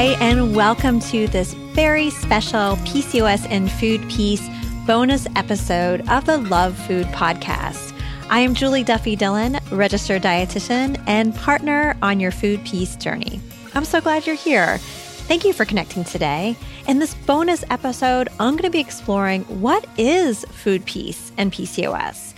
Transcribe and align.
Hi, 0.00 0.16
and 0.18 0.56
welcome 0.56 0.98
to 0.98 1.28
this 1.28 1.52
very 1.52 2.08
special 2.08 2.76
PCOS 2.86 3.46
and 3.50 3.70
Food 3.70 4.00
Peace 4.08 4.48
bonus 4.86 5.26
episode 5.36 6.08
of 6.08 6.24
the 6.24 6.38
Love 6.38 6.74
Food 6.86 7.06
Podcast. 7.08 7.94
I 8.30 8.40
am 8.40 8.54
Julie 8.54 8.82
Duffy 8.82 9.14
Dillon, 9.14 9.58
registered 9.70 10.22
dietitian 10.22 11.04
and 11.06 11.34
partner 11.34 11.98
on 12.00 12.18
your 12.18 12.30
food 12.30 12.64
peace 12.64 12.96
journey. 12.96 13.42
I'm 13.74 13.84
so 13.84 14.00
glad 14.00 14.26
you're 14.26 14.36
here. 14.36 14.78
Thank 14.78 15.44
you 15.44 15.52
for 15.52 15.66
connecting 15.66 16.04
today. 16.04 16.56
In 16.88 16.98
this 16.98 17.12
bonus 17.12 17.62
episode, 17.68 18.30
I'm 18.40 18.52
going 18.54 18.62
to 18.62 18.70
be 18.70 18.80
exploring 18.80 19.42
what 19.60 19.86
is 19.98 20.46
food 20.46 20.82
peace 20.86 21.30
and 21.36 21.52
PCOS. 21.52 22.32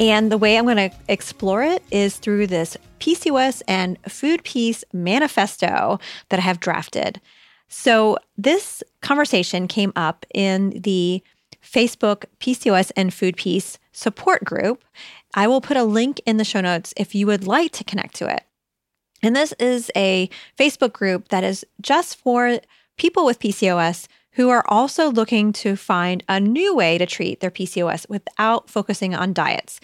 And 0.00 0.32
the 0.32 0.38
way 0.38 0.56
I'm 0.56 0.64
going 0.64 0.90
to 0.90 0.96
explore 1.08 1.62
it 1.62 1.82
is 1.90 2.16
through 2.16 2.46
this 2.46 2.76
PCOS 3.00 3.60
and 3.68 3.98
Food 4.08 4.42
Peace 4.44 4.82
manifesto 4.94 6.00
that 6.30 6.38
I 6.38 6.42
have 6.42 6.58
drafted. 6.58 7.20
So, 7.68 8.16
this 8.36 8.82
conversation 9.02 9.68
came 9.68 9.92
up 9.94 10.24
in 10.34 10.70
the 10.70 11.22
Facebook 11.62 12.24
PCOS 12.40 12.90
and 12.96 13.12
Food 13.12 13.36
Peace 13.36 13.78
support 13.92 14.42
group. 14.42 14.82
I 15.34 15.46
will 15.46 15.60
put 15.60 15.76
a 15.76 15.84
link 15.84 16.20
in 16.24 16.38
the 16.38 16.44
show 16.44 16.62
notes 16.62 16.94
if 16.96 17.14
you 17.14 17.26
would 17.26 17.46
like 17.46 17.72
to 17.72 17.84
connect 17.84 18.16
to 18.16 18.34
it. 18.34 18.42
And 19.22 19.36
this 19.36 19.52
is 19.60 19.90
a 19.94 20.30
Facebook 20.58 20.94
group 20.94 21.28
that 21.28 21.44
is 21.44 21.64
just 21.80 22.16
for 22.16 22.58
people 22.96 23.26
with 23.26 23.38
PCOS 23.38 24.08
who 24.32 24.48
are 24.48 24.64
also 24.68 25.10
looking 25.10 25.52
to 25.52 25.76
find 25.76 26.22
a 26.28 26.40
new 26.40 26.74
way 26.74 26.98
to 26.98 27.06
treat 27.06 27.40
their 27.40 27.50
PCOS 27.50 28.08
without 28.08 28.70
focusing 28.70 29.14
on 29.14 29.32
diets. 29.32 29.80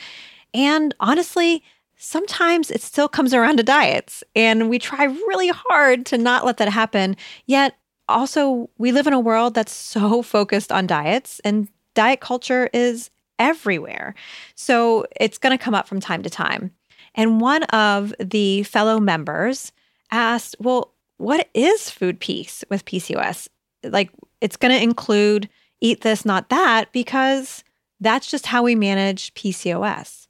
And 0.54 0.94
honestly, 1.00 1.62
sometimes 1.96 2.70
it 2.70 2.82
still 2.82 3.08
comes 3.08 3.34
around 3.34 3.56
to 3.56 3.62
diets. 3.62 4.22
And 4.34 4.68
we 4.70 4.78
try 4.78 5.04
really 5.04 5.48
hard 5.48 6.06
to 6.06 6.18
not 6.18 6.44
let 6.44 6.58
that 6.58 6.68
happen. 6.68 7.16
Yet, 7.46 7.76
also, 8.08 8.70
we 8.78 8.92
live 8.92 9.08
in 9.08 9.12
a 9.12 9.20
world 9.20 9.54
that's 9.54 9.72
so 9.72 10.22
focused 10.22 10.70
on 10.70 10.86
diets, 10.86 11.40
and 11.44 11.68
diet 11.94 12.20
culture 12.20 12.70
is 12.72 13.10
everywhere. 13.38 14.14
So 14.54 15.06
it's 15.20 15.38
going 15.38 15.56
to 15.56 15.62
come 15.62 15.74
up 15.74 15.88
from 15.88 16.00
time 16.00 16.22
to 16.22 16.30
time. 16.30 16.70
And 17.14 17.40
one 17.40 17.64
of 17.64 18.14
the 18.20 18.62
fellow 18.62 19.00
members 19.00 19.72
asked, 20.10 20.54
Well, 20.60 20.92
what 21.16 21.48
is 21.54 21.90
food 21.90 22.20
peace 22.20 22.62
with 22.70 22.84
PCOS? 22.84 23.48
Like, 23.82 24.10
it's 24.40 24.56
going 24.56 24.74
to 24.74 24.82
include 24.82 25.48
eat 25.80 26.02
this, 26.02 26.24
not 26.24 26.48
that, 26.48 26.92
because 26.92 27.64
that's 28.00 28.30
just 28.30 28.46
how 28.46 28.62
we 28.62 28.74
manage 28.74 29.32
PCOS. 29.34 30.26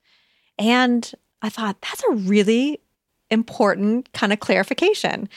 And 0.58 1.10
I 1.42 1.48
thought 1.48 1.80
that's 1.80 2.02
a 2.04 2.14
really 2.14 2.80
important 3.30 4.12
kind 4.12 4.32
of 4.32 4.40
clarification 4.40 5.28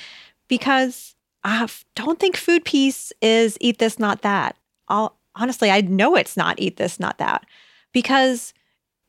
because 0.47 1.15
I 1.43 1.67
don't 1.95 2.19
think 2.19 2.35
food 2.35 2.65
peace 2.65 3.11
is 3.21 3.57
eat 3.61 3.79
this, 3.79 3.99
not 3.99 4.21
that. 4.21 4.55
I'll, 4.87 5.17
honestly, 5.35 5.71
I 5.71 5.81
know 5.81 6.15
it's 6.15 6.37
not 6.37 6.59
eat 6.59 6.77
this, 6.77 6.99
not 6.99 7.17
that. 7.17 7.45
Because, 7.93 8.53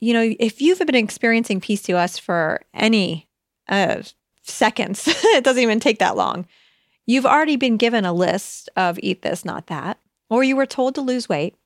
you 0.00 0.12
know, 0.12 0.34
if 0.38 0.62
you've 0.62 0.78
been 0.78 0.94
experiencing 0.94 1.60
PCOS 1.60 2.20
for 2.20 2.62
any 2.72 3.28
uh, 3.68 4.02
seconds, 4.42 5.04
it 5.08 5.44
doesn't 5.44 5.62
even 5.62 5.80
take 5.80 5.98
that 5.98 6.16
long, 6.16 6.46
you've 7.06 7.26
already 7.26 7.56
been 7.56 7.76
given 7.76 8.04
a 8.04 8.12
list 8.12 8.68
of 8.76 8.98
eat 9.02 9.22
this, 9.22 9.44
not 9.44 9.66
that. 9.68 9.98
Or 10.28 10.44
you 10.44 10.56
were 10.56 10.66
told 10.66 10.94
to 10.94 11.00
lose 11.00 11.28
weight, 11.28 11.56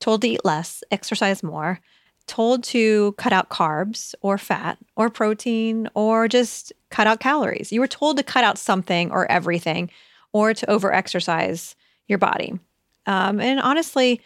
told 0.00 0.22
to 0.22 0.28
eat 0.28 0.44
less, 0.44 0.82
exercise 0.90 1.42
more, 1.42 1.80
told 2.26 2.64
to 2.64 3.12
cut 3.12 3.32
out 3.32 3.50
carbs 3.50 4.14
or 4.22 4.38
fat 4.38 4.78
or 4.96 5.10
protein 5.10 5.88
or 5.94 6.26
just 6.26 6.72
cut 6.90 7.06
out 7.06 7.20
calories. 7.20 7.72
You 7.72 7.80
were 7.80 7.86
told 7.86 8.16
to 8.16 8.22
cut 8.22 8.44
out 8.44 8.58
something 8.58 9.10
or 9.10 9.30
everything 9.30 9.90
or 10.32 10.54
to 10.54 10.70
over 10.70 10.92
exercise 10.92 11.76
your 12.08 12.18
body. 12.18 12.58
Um, 13.06 13.40
and 13.40 13.60
honestly, 13.60 14.20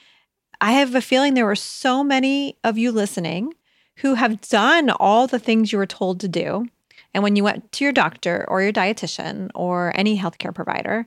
I 0.60 0.72
have 0.72 0.94
a 0.94 1.00
feeling 1.00 1.34
there 1.34 1.46
were 1.46 1.56
so 1.56 2.02
many 2.04 2.56
of 2.64 2.78
you 2.78 2.92
listening 2.92 3.54
who 3.96 4.14
have 4.14 4.40
done 4.42 4.90
all 4.90 5.26
the 5.26 5.38
things 5.38 5.72
you 5.72 5.78
were 5.78 5.86
told 5.86 6.20
to 6.20 6.28
do. 6.28 6.68
And 7.14 7.22
when 7.22 7.36
you 7.36 7.44
went 7.44 7.72
to 7.72 7.84
your 7.84 7.92
doctor 7.92 8.44
or 8.48 8.62
your 8.62 8.72
dietitian 8.72 9.50
or 9.54 9.92
any 9.94 10.18
healthcare 10.18 10.54
provider, 10.54 11.06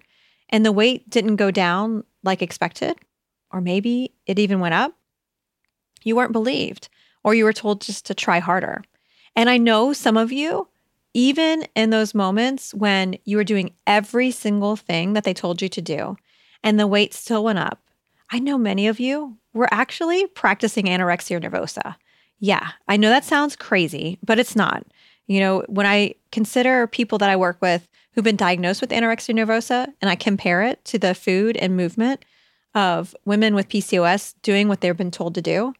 and 0.49 0.65
the 0.65 0.71
weight 0.71 1.09
didn't 1.09 1.37
go 1.37 1.51
down 1.51 2.03
like 2.23 2.41
expected, 2.41 2.97
or 3.51 3.61
maybe 3.61 4.13
it 4.25 4.39
even 4.39 4.59
went 4.59 4.73
up, 4.73 4.93
you 6.03 6.15
weren't 6.15 6.31
believed, 6.31 6.89
or 7.23 7.33
you 7.33 7.43
were 7.43 7.53
told 7.53 7.81
just 7.81 8.05
to 8.07 8.15
try 8.15 8.39
harder. 8.39 8.83
And 9.35 9.49
I 9.49 9.57
know 9.57 9.93
some 9.93 10.17
of 10.17 10.31
you, 10.31 10.67
even 11.13 11.67
in 11.75 11.89
those 11.89 12.15
moments 12.15 12.73
when 12.73 13.17
you 13.25 13.37
were 13.37 13.43
doing 13.43 13.73
every 13.85 14.31
single 14.31 14.75
thing 14.75 15.13
that 15.13 15.23
they 15.23 15.33
told 15.33 15.61
you 15.61 15.69
to 15.69 15.81
do, 15.81 16.17
and 16.63 16.79
the 16.79 16.87
weight 16.87 17.13
still 17.13 17.43
went 17.43 17.59
up, 17.59 17.81
I 18.31 18.39
know 18.39 18.57
many 18.57 18.87
of 18.87 18.99
you 18.99 19.37
were 19.53 19.67
actually 19.71 20.25
practicing 20.27 20.85
anorexia 20.85 21.41
nervosa. 21.41 21.95
Yeah, 22.39 22.69
I 22.87 22.97
know 22.97 23.09
that 23.09 23.25
sounds 23.25 23.55
crazy, 23.55 24.17
but 24.23 24.39
it's 24.39 24.55
not. 24.55 24.85
You 25.31 25.39
know, 25.39 25.63
when 25.67 25.85
I 25.85 26.15
consider 26.33 26.87
people 26.87 27.17
that 27.19 27.29
I 27.29 27.37
work 27.37 27.61
with 27.61 27.87
who've 28.11 28.23
been 28.23 28.35
diagnosed 28.35 28.81
with 28.81 28.89
anorexia 28.89 29.33
nervosa 29.33 29.87
and 30.01 30.09
I 30.09 30.15
compare 30.15 30.61
it 30.63 30.83
to 30.85 30.99
the 30.99 31.15
food 31.15 31.55
and 31.55 31.77
movement 31.77 32.25
of 32.75 33.15
women 33.23 33.55
with 33.55 33.69
PCOS 33.69 34.35
doing 34.41 34.67
what 34.67 34.81
they've 34.81 34.97
been 34.97 35.09
told 35.09 35.35
to 35.35 35.41
do, 35.41 35.73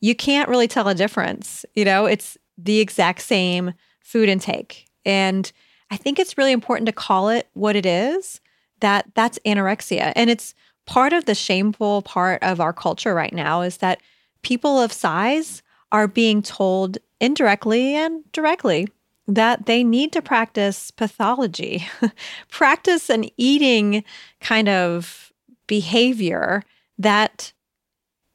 you 0.00 0.14
can't 0.14 0.50
really 0.50 0.68
tell 0.68 0.86
a 0.86 0.94
difference. 0.94 1.64
You 1.74 1.86
know, 1.86 2.04
it's 2.04 2.36
the 2.58 2.80
exact 2.80 3.22
same 3.22 3.72
food 4.00 4.28
intake. 4.28 4.86
And 5.06 5.50
I 5.90 5.96
think 5.96 6.18
it's 6.18 6.36
really 6.36 6.52
important 6.52 6.84
to 6.84 6.92
call 6.92 7.30
it 7.30 7.48
what 7.54 7.76
it 7.76 7.86
is 7.86 8.42
that 8.80 9.06
that's 9.14 9.38
anorexia. 9.46 10.12
And 10.14 10.28
it's 10.28 10.54
part 10.84 11.14
of 11.14 11.24
the 11.24 11.34
shameful 11.34 12.02
part 12.02 12.42
of 12.42 12.60
our 12.60 12.74
culture 12.74 13.14
right 13.14 13.32
now 13.32 13.62
is 13.62 13.78
that 13.78 13.98
people 14.42 14.78
of 14.78 14.92
size 14.92 15.62
are 15.92 16.08
being 16.08 16.42
told 16.42 16.98
indirectly 17.20 17.94
and 17.96 18.24
directly 18.32 18.88
that 19.26 19.66
they 19.66 19.84
need 19.84 20.12
to 20.12 20.22
practice 20.22 20.90
pathology, 20.90 21.86
practice 22.50 23.08
an 23.08 23.26
eating 23.36 24.02
kind 24.40 24.68
of 24.68 25.32
behavior 25.66 26.64
that 26.98 27.52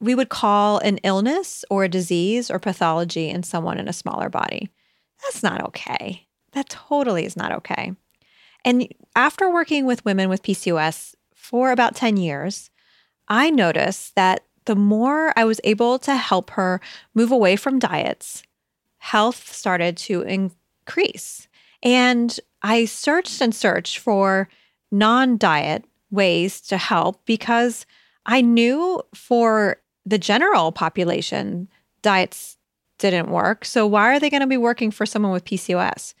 we 0.00 0.14
would 0.14 0.28
call 0.28 0.78
an 0.78 0.98
illness 0.98 1.64
or 1.70 1.84
a 1.84 1.88
disease 1.88 2.50
or 2.50 2.58
pathology 2.58 3.28
in 3.28 3.42
someone 3.42 3.78
in 3.78 3.88
a 3.88 3.92
smaller 3.92 4.28
body. 4.28 4.70
That's 5.22 5.42
not 5.42 5.62
okay. 5.66 6.26
That 6.52 6.68
totally 6.68 7.24
is 7.24 7.36
not 7.36 7.52
okay. 7.52 7.92
And 8.64 8.88
after 9.14 9.50
working 9.50 9.86
with 9.86 10.04
women 10.04 10.28
with 10.28 10.42
PCOS 10.42 11.14
for 11.34 11.70
about 11.70 11.94
10 11.94 12.16
years, 12.16 12.70
I 13.28 13.50
noticed 13.50 14.14
that 14.14 14.45
the 14.66 14.76
more 14.76 15.32
I 15.36 15.44
was 15.44 15.60
able 15.64 15.98
to 16.00 16.14
help 16.14 16.50
her 16.50 16.80
move 17.14 17.32
away 17.32 17.56
from 17.56 17.78
diets, 17.78 18.42
health 18.98 19.52
started 19.52 19.96
to 19.98 20.22
increase. 20.22 21.48
And 21.82 22.38
I 22.62 22.84
searched 22.84 23.40
and 23.40 23.54
searched 23.54 23.98
for 23.98 24.48
non 24.90 25.38
diet 25.38 25.84
ways 26.10 26.60
to 26.62 26.76
help 26.76 27.24
because 27.24 27.86
I 28.26 28.40
knew 28.40 29.02
for 29.14 29.80
the 30.04 30.18
general 30.18 30.72
population, 30.72 31.68
diets 32.02 32.56
didn't 32.98 33.30
work. 33.30 33.64
So 33.64 33.86
why 33.86 34.14
are 34.14 34.20
they 34.20 34.30
going 34.30 34.40
to 34.40 34.46
be 34.46 34.56
working 34.56 34.90
for 34.90 35.06
someone 35.06 35.32
with 35.32 35.44
PCOS? 35.44 36.14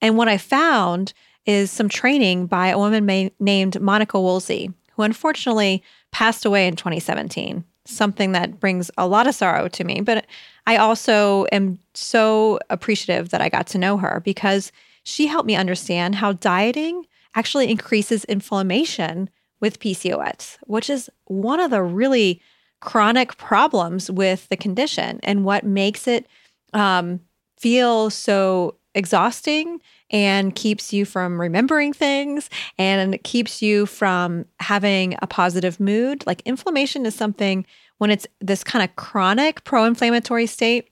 And 0.00 0.16
what 0.16 0.28
I 0.28 0.38
found 0.38 1.12
is 1.46 1.70
some 1.70 1.88
training 1.88 2.46
by 2.46 2.68
a 2.68 2.78
woman 2.78 3.06
named 3.40 3.74
Monika 3.74 4.20
Woolsey, 4.20 4.72
who 4.92 5.02
unfortunately 5.02 5.82
passed 6.12 6.44
away 6.44 6.66
in 6.66 6.76
2017. 6.76 7.64
Something 7.90 8.32
that 8.32 8.60
brings 8.60 8.90
a 8.96 9.06
lot 9.06 9.26
of 9.26 9.34
sorrow 9.34 9.68
to 9.68 9.84
me, 9.84 10.00
but 10.00 10.26
I 10.66 10.76
also 10.76 11.46
am 11.52 11.78
so 11.94 12.58
appreciative 12.70 13.30
that 13.30 13.40
I 13.40 13.48
got 13.48 13.66
to 13.68 13.78
know 13.78 13.96
her 13.96 14.20
because 14.24 14.72
she 15.02 15.26
helped 15.26 15.46
me 15.46 15.56
understand 15.56 16.14
how 16.14 16.32
dieting 16.34 17.06
actually 17.34 17.70
increases 17.70 18.24
inflammation 18.26 19.30
with 19.60 19.80
PCOS, 19.80 20.58
which 20.66 20.88
is 20.88 21.10
one 21.24 21.60
of 21.60 21.70
the 21.70 21.82
really 21.82 22.40
chronic 22.80 23.36
problems 23.36 24.10
with 24.10 24.48
the 24.48 24.56
condition 24.56 25.20
and 25.22 25.44
what 25.44 25.64
makes 25.64 26.06
it 26.08 26.26
um, 26.72 27.20
feel 27.58 28.10
so 28.10 28.76
exhausting 28.94 29.80
and 30.10 30.54
keeps 30.54 30.92
you 30.92 31.04
from 31.04 31.40
remembering 31.40 31.92
things 31.92 32.50
and 32.78 33.22
keeps 33.22 33.62
you 33.62 33.86
from 33.86 34.44
having 34.58 35.16
a 35.22 35.26
positive 35.26 35.78
mood. 35.78 36.26
Like 36.26 36.42
inflammation 36.44 37.06
is 37.06 37.14
something 37.14 37.64
when 37.98 38.10
it's 38.10 38.26
this 38.40 38.64
kind 38.64 38.82
of 38.84 38.96
chronic 38.96 39.62
pro 39.64 39.84
inflammatory 39.84 40.46
state 40.46 40.88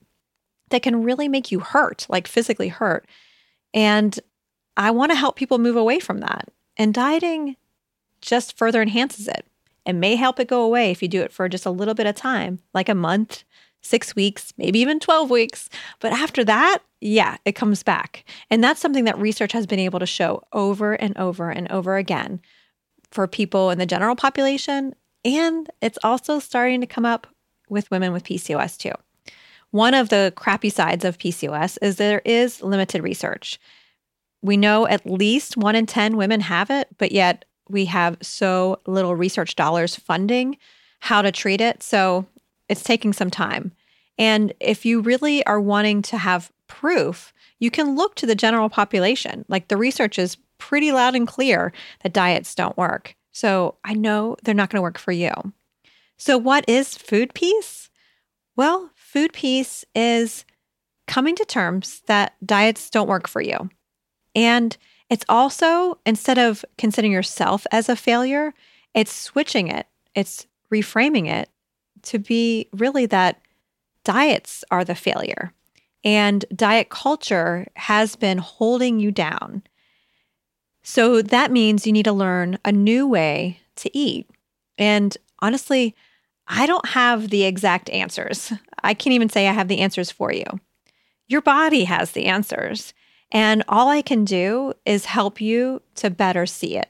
that 0.69 0.83
can 0.83 1.03
really 1.03 1.27
make 1.27 1.51
you 1.51 1.59
hurt, 1.59 2.05
like 2.09 2.27
physically 2.27 2.69
hurt. 2.69 3.05
And 3.73 4.17
I 4.77 4.91
want 4.91 5.11
to 5.11 5.17
help 5.17 5.35
people 5.35 5.57
move 5.57 5.75
away 5.75 5.99
from 5.99 6.19
that. 6.19 6.49
And 6.77 6.93
dieting 6.93 7.57
just 8.21 8.57
further 8.57 8.81
enhances 8.81 9.27
it. 9.27 9.45
It 9.85 9.93
may 9.93 10.15
help 10.15 10.39
it 10.39 10.47
go 10.47 10.61
away 10.61 10.91
if 10.91 11.01
you 11.01 11.07
do 11.07 11.21
it 11.21 11.33
for 11.33 11.49
just 11.49 11.65
a 11.65 11.71
little 11.71 11.93
bit 11.93 12.05
of 12.05 12.15
time, 12.15 12.59
like 12.73 12.89
a 12.89 12.95
month, 12.95 13.43
six 13.81 14.15
weeks, 14.15 14.53
maybe 14.57 14.79
even 14.79 14.99
12 14.99 15.29
weeks. 15.29 15.69
But 15.99 16.11
after 16.11 16.43
that, 16.45 16.79
yeah, 17.01 17.37
it 17.45 17.53
comes 17.53 17.83
back. 17.83 18.25
And 18.49 18.63
that's 18.63 18.81
something 18.81 19.05
that 19.05 19.17
research 19.17 19.51
has 19.53 19.65
been 19.65 19.79
able 19.79 19.99
to 19.99 20.05
show 20.05 20.43
over 20.53 20.93
and 20.93 21.17
over 21.17 21.49
and 21.49 21.71
over 21.71 21.97
again 21.97 22.41
for 23.11 23.27
people 23.27 23.69
in 23.69 23.77
the 23.77 23.85
general 23.85 24.15
population. 24.15 24.93
And 25.23 25.69
it's 25.81 25.97
also 26.03 26.39
starting 26.39 26.81
to 26.81 26.87
come 26.87 27.05
up 27.05 27.27
with 27.69 27.89
women 27.91 28.13
with 28.13 28.23
PCOS 28.23 28.77
too. 28.77 28.93
One 29.71 29.93
of 29.93 30.09
the 30.09 30.33
crappy 30.35 30.69
sides 30.69 31.05
of 31.05 31.17
PCOS 31.17 31.77
is 31.81 31.97
there 31.97 32.21
is 32.25 32.61
limited 32.61 33.03
research. 33.03 33.59
We 34.41 34.57
know 34.57 34.87
at 34.87 35.09
least 35.09 35.57
one 35.57 35.75
in 35.75 35.85
10 35.85 36.17
women 36.17 36.41
have 36.41 36.69
it, 36.69 36.87
but 36.97 37.11
yet 37.11 37.45
we 37.69 37.85
have 37.85 38.17
so 38.21 38.79
little 38.87 39.15
research 39.15 39.55
dollars 39.55 39.95
funding 39.95 40.57
how 41.01 41.21
to 41.21 41.31
treat 41.31 41.61
it. 41.61 41.83
So 41.83 42.25
it's 42.69 42.83
taking 42.83 43.11
some 43.11 43.29
time. 43.29 43.73
And 44.17 44.53
if 44.59 44.85
you 44.85 45.01
really 45.01 45.45
are 45.45 45.59
wanting 45.59 46.01
to 46.03 46.17
have 46.17 46.51
proof, 46.67 47.33
you 47.59 47.71
can 47.71 47.95
look 47.95 48.15
to 48.15 48.25
the 48.25 48.35
general 48.35 48.69
population. 48.69 49.43
Like 49.47 49.67
the 49.67 49.77
research 49.77 50.19
is 50.19 50.37
pretty 50.57 50.91
loud 50.91 51.15
and 51.15 51.27
clear 51.27 51.73
that 52.03 52.13
diets 52.13 52.53
don't 52.53 52.77
work. 52.77 53.15
So 53.31 53.75
I 53.83 53.93
know 53.93 54.35
they're 54.43 54.53
not 54.53 54.69
going 54.69 54.77
to 54.77 54.83
work 54.83 54.99
for 54.99 55.11
you. 55.11 55.31
So, 56.17 56.37
what 56.37 56.67
is 56.67 56.97
food 56.97 57.33
peace? 57.33 57.89
Well, 58.57 58.91
food 58.93 59.31
peace 59.31 59.85
is 59.95 60.43
coming 61.07 61.35
to 61.35 61.45
terms 61.45 62.01
that 62.07 62.35
diets 62.45 62.89
don't 62.89 63.07
work 63.07 63.27
for 63.27 63.41
you. 63.41 63.69
And 64.35 64.75
it's 65.09 65.25
also, 65.29 65.97
instead 66.05 66.37
of 66.37 66.65
considering 66.77 67.13
yourself 67.13 67.65
as 67.71 67.87
a 67.87 67.95
failure, 67.95 68.53
it's 68.93 69.13
switching 69.13 69.69
it, 69.69 69.87
it's 70.13 70.45
reframing 70.71 71.27
it 71.29 71.49
to 72.03 72.19
be 72.19 72.67
really 72.73 73.05
that 73.07 73.41
diets 74.03 74.63
are 74.71 74.83
the 74.83 74.95
failure. 74.95 75.53
And 76.03 76.45
diet 76.55 76.89
culture 76.89 77.67
has 77.75 78.15
been 78.15 78.37
holding 78.37 78.99
you 78.99 79.11
down. 79.11 79.63
So 80.81 81.21
that 81.21 81.51
means 81.51 81.85
you 81.85 81.93
need 81.93 82.05
to 82.05 82.13
learn 82.13 82.57
a 82.63 82.71
new 82.71 83.07
way 83.07 83.59
to 83.77 83.95
eat. 83.95 84.29
And 84.77 85.15
honestly, 85.39 85.95
I 86.47 86.65
don't 86.65 86.89
have 86.89 87.29
the 87.29 87.43
exact 87.43 87.89
answers. 87.89 88.51
I 88.83 88.93
can't 88.93 89.13
even 89.13 89.29
say 89.29 89.47
I 89.47 89.53
have 89.53 89.67
the 89.67 89.79
answers 89.79 90.09
for 90.09 90.33
you. 90.33 90.45
Your 91.27 91.41
body 91.41 91.83
has 91.83 92.11
the 92.11 92.25
answers. 92.25 92.93
And 93.31 93.63
all 93.67 93.89
I 93.89 94.01
can 94.01 94.25
do 94.25 94.73
is 94.85 95.05
help 95.05 95.39
you 95.39 95.81
to 95.95 96.09
better 96.09 96.47
see 96.47 96.75
it. 96.75 96.89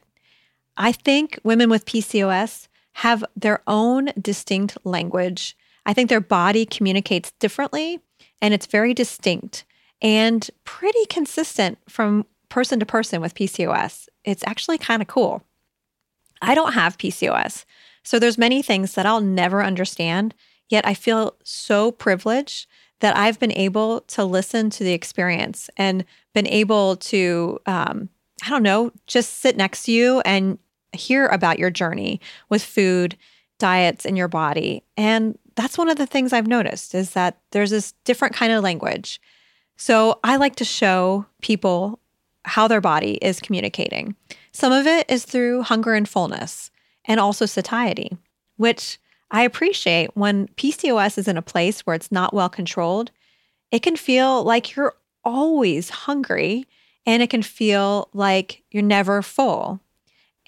I 0.78 0.94
think 0.94 1.40
women 1.44 1.70
with 1.70 1.86
PCOS 1.86 2.69
have 3.00 3.24
their 3.34 3.62
own 3.66 4.10
distinct 4.20 4.78
language. 4.84 5.56
I 5.86 5.94
think 5.94 6.10
their 6.10 6.20
body 6.20 6.66
communicates 6.66 7.32
differently 7.40 8.02
and 8.42 8.54
it's 8.54 8.66
very 8.66 8.94
distinct 8.94 9.64
and 10.02 10.50
pretty 10.66 11.06
consistent 11.06 11.78
from 11.88 12.26
person 12.50 12.78
to 12.82 12.86
person 12.86 13.22
with 13.22 13.36
PCOS. 13.36 14.10
It's 14.26 14.44
actually 14.46 14.78
kind 14.78 15.02
of 15.02 15.08
cool. 15.08 15.44
I 16.42 16.54
don't 16.54 16.74
have 16.74 16.98
PCOS. 16.98 17.64
So 18.04 18.20
there's 18.20 18.38
many 18.38 18.62
things 18.62 18.96
that 18.96 19.06
I'll 19.06 19.22
never 19.22 19.64
understand, 19.64 20.36
yet 20.68 20.86
I 20.86 20.94
feel 20.94 21.36
so 21.42 21.92
privileged 21.92 22.68
that 23.00 23.16
I've 23.16 23.40
been 23.40 23.54
able 23.54 24.02
to 24.02 24.26
listen 24.26 24.70
to 24.72 24.84
the 24.84 24.94
experience 24.94 25.70
and 25.78 26.04
been 26.34 26.48
able 26.48 26.98
to 26.98 27.60
um, 27.66 28.10
I 28.46 28.50
don't 28.50 28.64
know, 28.64 28.92
just 29.08 29.40
sit 29.40 29.56
next 29.56 29.84
to 29.84 29.94
you 29.94 30.22
and 30.22 30.60
hear 30.94 31.28
about 31.28 31.60
your 31.60 31.70
journey 31.70 32.20
with 32.50 32.64
food, 32.64 33.18
diets, 33.58 34.06
and 34.06 34.18
your 34.18 34.28
body. 34.28 34.84
And 34.98 35.38
that's 35.56 35.78
one 35.78 35.90
of 35.90 35.98
the 35.98 36.08
things 36.08 36.34
I've 36.34 36.48
noticed 36.48 36.96
is 36.96 37.12
that 37.12 37.40
there's 37.52 37.72
this 37.72 37.94
different 38.06 38.34
kind 38.34 38.52
of 38.54 38.64
language. 38.64 39.20
So 39.78 40.20
I 40.24 40.38
like 40.38 40.56
to 40.58 40.66
show 40.66 41.26
people 41.42 42.00
how 42.46 42.68
their 42.68 42.82
body 42.82 43.14
is 43.22 43.40
communicating. 43.40 44.16
Some 44.52 44.72
of 44.72 44.88
it 44.88 45.10
is 45.10 45.26
through 45.26 45.64
hunger 45.64 45.94
and 45.94 46.08
fullness 46.08 46.72
and 47.06 47.20
also 47.20 47.46
satiety, 47.46 48.18
which 48.58 48.98
I 49.32 49.44
appreciate 49.44 50.16
when 50.16 50.48
PCOS 50.50 51.18
is 51.18 51.28
in 51.28 51.38
a 51.38 51.42
place 51.42 51.82
where 51.82 51.96
it's 51.96 52.12
not 52.12 52.34
well 52.34 52.50
controlled. 52.50 53.12
It 53.72 53.84
can 53.84 53.96
feel 53.96 54.44
like 54.44 54.76
you're 54.76 54.96
always 55.24 55.90
hungry 55.90 56.66
and 57.06 57.22
it 57.22 57.30
can 57.30 57.44
feel 57.44 58.10
like 58.14 58.64
you're 58.72 58.84
never 58.84 59.22
full. 59.22 59.80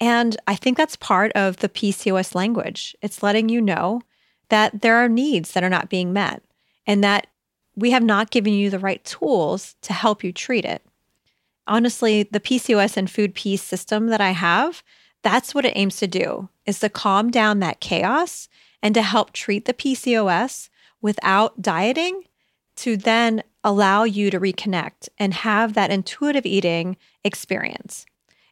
And 0.02 0.36
I 0.48 0.56
think 0.56 0.76
that's 0.76 0.96
part 0.96 1.30
of 1.36 1.58
the 1.58 1.68
PCOS 1.68 2.34
language. 2.34 2.96
It's 3.02 3.22
letting 3.22 3.48
you 3.48 3.60
know 3.60 4.02
that 4.48 4.82
there 4.82 4.96
are 4.96 5.08
needs 5.08 5.52
that 5.52 5.62
are 5.62 5.70
not 5.70 5.88
being 5.88 6.12
met 6.12 6.42
and 6.88 7.04
that 7.04 7.28
we 7.76 7.92
have 7.92 8.02
not 8.02 8.32
given 8.32 8.52
you 8.52 8.68
the 8.68 8.80
right 8.80 9.02
tools 9.04 9.76
to 9.82 9.92
help 9.92 10.24
you 10.24 10.32
treat 10.32 10.64
it. 10.64 10.84
Honestly, 11.68 12.24
the 12.24 12.40
PCOS 12.40 12.96
and 12.96 13.08
food 13.08 13.32
peace 13.32 13.62
system 13.62 14.08
that 14.08 14.20
I 14.20 14.32
have, 14.32 14.82
that's 15.22 15.54
what 15.54 15.64
it 15.64 15.76
aims 15.76 15.98
to 15.98 16.08
do 16.08 16.48
is 16.66 16.80
to 16.80 16.88
calm 16.88 17.30
down 17.30 17.60
that 17.60 17.78
chaos 17.78 18.48
and 18.82 18.96
to 18.96 19.02
help 19.02 19.30
treat 19.30 19.66
the 19.66 19.72
PCOS 19.72 20.68
without 21.00 21.62
dieting 21.62 22.24
to 22.74 22.96
then 22.96 23.44
allow 23.62 24.02
you 24.02 24.32
to 24.32 24.40
reconnect 24.40 25.08
and 25.16 25.32
have 25.32 25.74
that 25.74 25.92
intuitive 25.92 26.44
eating 26.44 26.96
experience. 27.22 28.04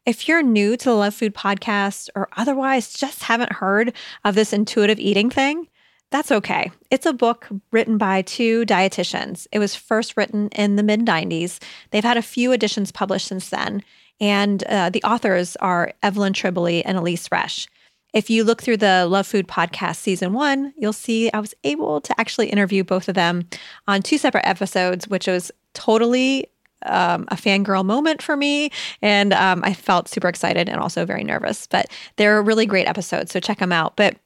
If 0.05 0.27
you're 0.27 0.41
new 0.41 0.75
to 0.77 0.85
the 0.85 0.95
Love 0.95 1.13
Food 1.13 1.35
podcast 1.35 2.09
or 2.15 2.27
otherwise 2.35 2.93
just 2.93 3.23
haven't 3.23 3.53
heard 3.53 3.93
of 4.23 4.33
this 4.33 4.51
intuitive 4.51 4.99
eating 4.99 5.29
thing, 5.29 5.67
that's 6.09 6.31
okay. 6.31 6.71
It's 6.89 7.05
a 7.05 7.13
book 7.13 7.47
written 7.71 7.97
by 7.99 8.23
two 8.23 8.65
dietitians. 8.65 9.45
It 9.51 9.59
was 9.59 9.75
first 9.75 10.17
written 10.17 10.49
in 10.49 10.75
the 10.75 10.83
mid 10.83 11.01
90s. 11.01 11.61
They've 11.91 12.03
had 12.03 12.17
a 12.17 12.23
few 12.23 12.51
editions 12.51 12.91
published 12.91 13.27
since 13.27 13.49
then. 13.49 13.83
And 14.19 14.63
uh, 14.65 14.89
the 14.89 15.03
authors 15.03 15.55
are 15.57 15.93
Evelyn 16.01 16.33
Tribole 16.33 16.81
and 16.83 16.97
Elise 16.97 17.29
Resch. 17.29 17.67
If 18.13 18.29
you 18.29 18.43
look 18.43 18.61
through 18.61 18.77
the 18.77 19.05
Love 19.07 19.25
Food 19.27 19.47
podcast 19.47 19.97
season 19.97 20.33
one, 20.33 20.73
you'll 20.77 20.93
see 20.93 21.31
I 21.31 21.39
was 21.39 21.53
able 21.63 22.01
to 22.01 22.19
actually 22.19 22.49
interview 22.49 22.83
both 22.83 23.07
of 23.07 23.15
them 23.15 23.47
on 23.87 24.01
two 24.01 24.17
separate 24.17 24.47
episodes, 24.47 25.07
which 25.07 25.27
was 25.27 25.51
totally 25.73 26.47
um, 26.85 27.25
a 27.29 27.35
fangirl 27.35 27.85
moment 27.85 28.21
for 28.21 28.35
me. 28.35 28.71
And 29.01 29.33
um, 29.33 29.61
I 29.63 29.73
felt 29.73 30.07
super 30.07 30.27
excited 30.27 30.69
and 30.69 30.79
also 30.79 31.05
very 31.05 31.23
nervous. 31.23 31.67
But 31.67 31.87
they're 32.15 32.37
a 32.37 32.41
really 32.41 32.65
great 32.65 32.87
episodes. 32.87 33.31
So 33.31 33.39
check 33.39 33.59
them 33.59 33.71
out. 33.71 33.95
But 33.95 34.17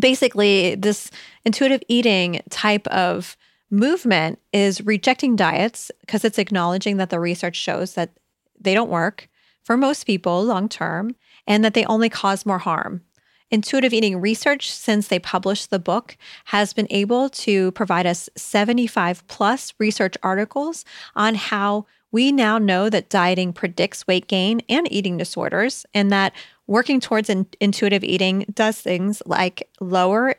basically, 0.00 0.74
this 0.74 1.10
intuitive 1.44 1.82
eating 1.88 2.40
type 2.50 2.86
of 2.88 3.36
movement 3.70 4.38
is 4.52 4.80
rejecting 4.82 5.36
diets 5.36 5.90
because 6.00 6.24
it's 6.24 6.38
acknowledging 6.38 6.96
that 6.96 7.10
the 7.10 7.20
research 7.20 7.56
shows 7.56 7.94
that 7.94 8.10
they 8.58 8.74
don't 8.74 8.90
work 8.90 9.28
for 9.62 9.76
most 9.76 10.04
people 10.04 10.42
long 10.42 10.68
term 10.68 11.14
and 11.46 11.64
that 11.64 11.74
they 11.74 11.84
only 11.84 12.08
cause 12.08 12.46
more 12.46 12.58
harm. 12.58 13.02
Intuitive 13.50 13.94
eating 13.94 14.20
research, 14.20 14.70
since 14.70 15.08
they 15.08 15.18
published 15.18 15.70
the 15.70 15.78
book, 15.78 16.16
has 16.46 16.74
been 16.74 16.86
able 16.90 17.30
to 17.30 17.72
provide 17.72 18.06
us 18.06 18.28
75 18.36 19.26
plus 19.26 19.72
research 19.78 20.16
articles 20.22 20.84
on 21.16 21.34
how 21.34 21.86
we 22.12 22.30
now 22.30 22.58
know 22.58 22.90
that 22.90 23.08
dieting 23.08 23.52
predicts 23.52 24.06
weight 24.06 24.28
gain 24.28 24.60
and 24.68 24.90
eating 24.92 25.16
disorders, 25.16 25.86
and 25.94 26.10
that 26.10 26.34
working 26.66 27.00
towards 27.00 27.30
in- 27.30 27.46
intuitive 27.60 28.04
eating 28.04 28.44
does 28.52 28.80
things 28.80 29.22
like 29.24 29.68
lower 29.80 30.34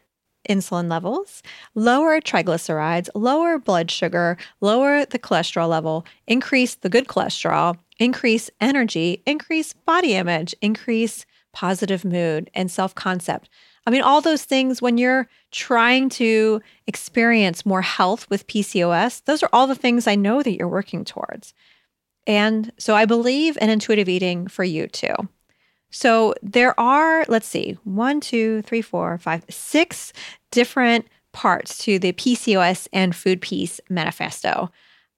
insulin 0.48 0.90
levels, 0.90 1.44
lower 1.76 2.22
triglycerides, 2.22 3.10
lower 3.14 3.58
blood 3.60 3.92
sugar, 3.92 4.38
lower 4.62 5.06
the 5.06 5.20
cholesterol 5.20 5.70
level, 5.70 6.06
increase 6.28 6.76
the 6.76 6.90
good 6.90 7.08
cholesterol, 7.08 7.78
increase 8.00 8.50
energy, 8.62 9.22
increase 9.26 9.74
body 9.74 10.16
image, 10.16 10.56
increase 10.62 11.26
positive 11.54 12.06
mood 12.06 12.50
and 12.54 12.70
self 12.70 12.96
concept. 12.96 13.50
I 13.86 13.92
mean, 13.92 14.02
all 14.02 14.22
those 14.22 14.44
things 14.44 14.82
when 14.82 14.98
you're 14.98 15.28
trying 15.52 16.10
to 16.10 16.62
experience 16.86 17.66
more 17.66 17.82
health 17.82 18.30
with 18.30 18.48
PCOS, 18.48 19.24
those 19.26 19.42
are 19.42 19.50
all 19.52 19.68
the 19.68 19.76
things 19.76 20.06
I 20.06 20.16
know 20.16 20.44
that 20.44 20.56
you're 20.56 20.68
working 20.68 21.04
towards. 21.04 21.54
And 22.28 22.72
so 22.78 22.96
I 22.96 23.06
believe 23.06 23.58
in 23.60 23.70
intuitive 23.70 24.08
eating 24.08 24.48
for 24.48 24.64
you 24.64 24.88
too. 24.88 25.16
So 25.90 26.36
there 26.44 26.80
are, 26.80 27.26
let's 27.28 27.48
see, 27.48 27.78
one, 27.84 28.20
two, 28.20 28.62
three, 28.62 28.82
four, 28.82 29.18
five, 29.18 29.44
six 29.50 30.14
different 30.52 31.08
parts 31.32 31.78
to 31.80 31.98
the 31.98 32.14
PCOS 32.14 32.88
and 32.94 33.16
Food 33.16 33.42
Peace 33.42 33.82
Manifesto. 33.90 34.72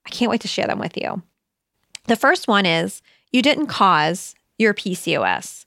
I 0.05 0.09
can't 0.09 0.31
wait 0.31 0.41
to 0.41 0.47
share 0.47 0.67
them 0.67 0.79
with 0.79 0.97
you. 0.97 1.21
The 2.05 2.15
first 2.15 2.47
one 2.47 2.65
is 2.65 3.01
you 3.31 3.41
didn't 3.41 3.67
cause 3.67 4.35
your 4.57 4.73
PCOS. 4.73 5.60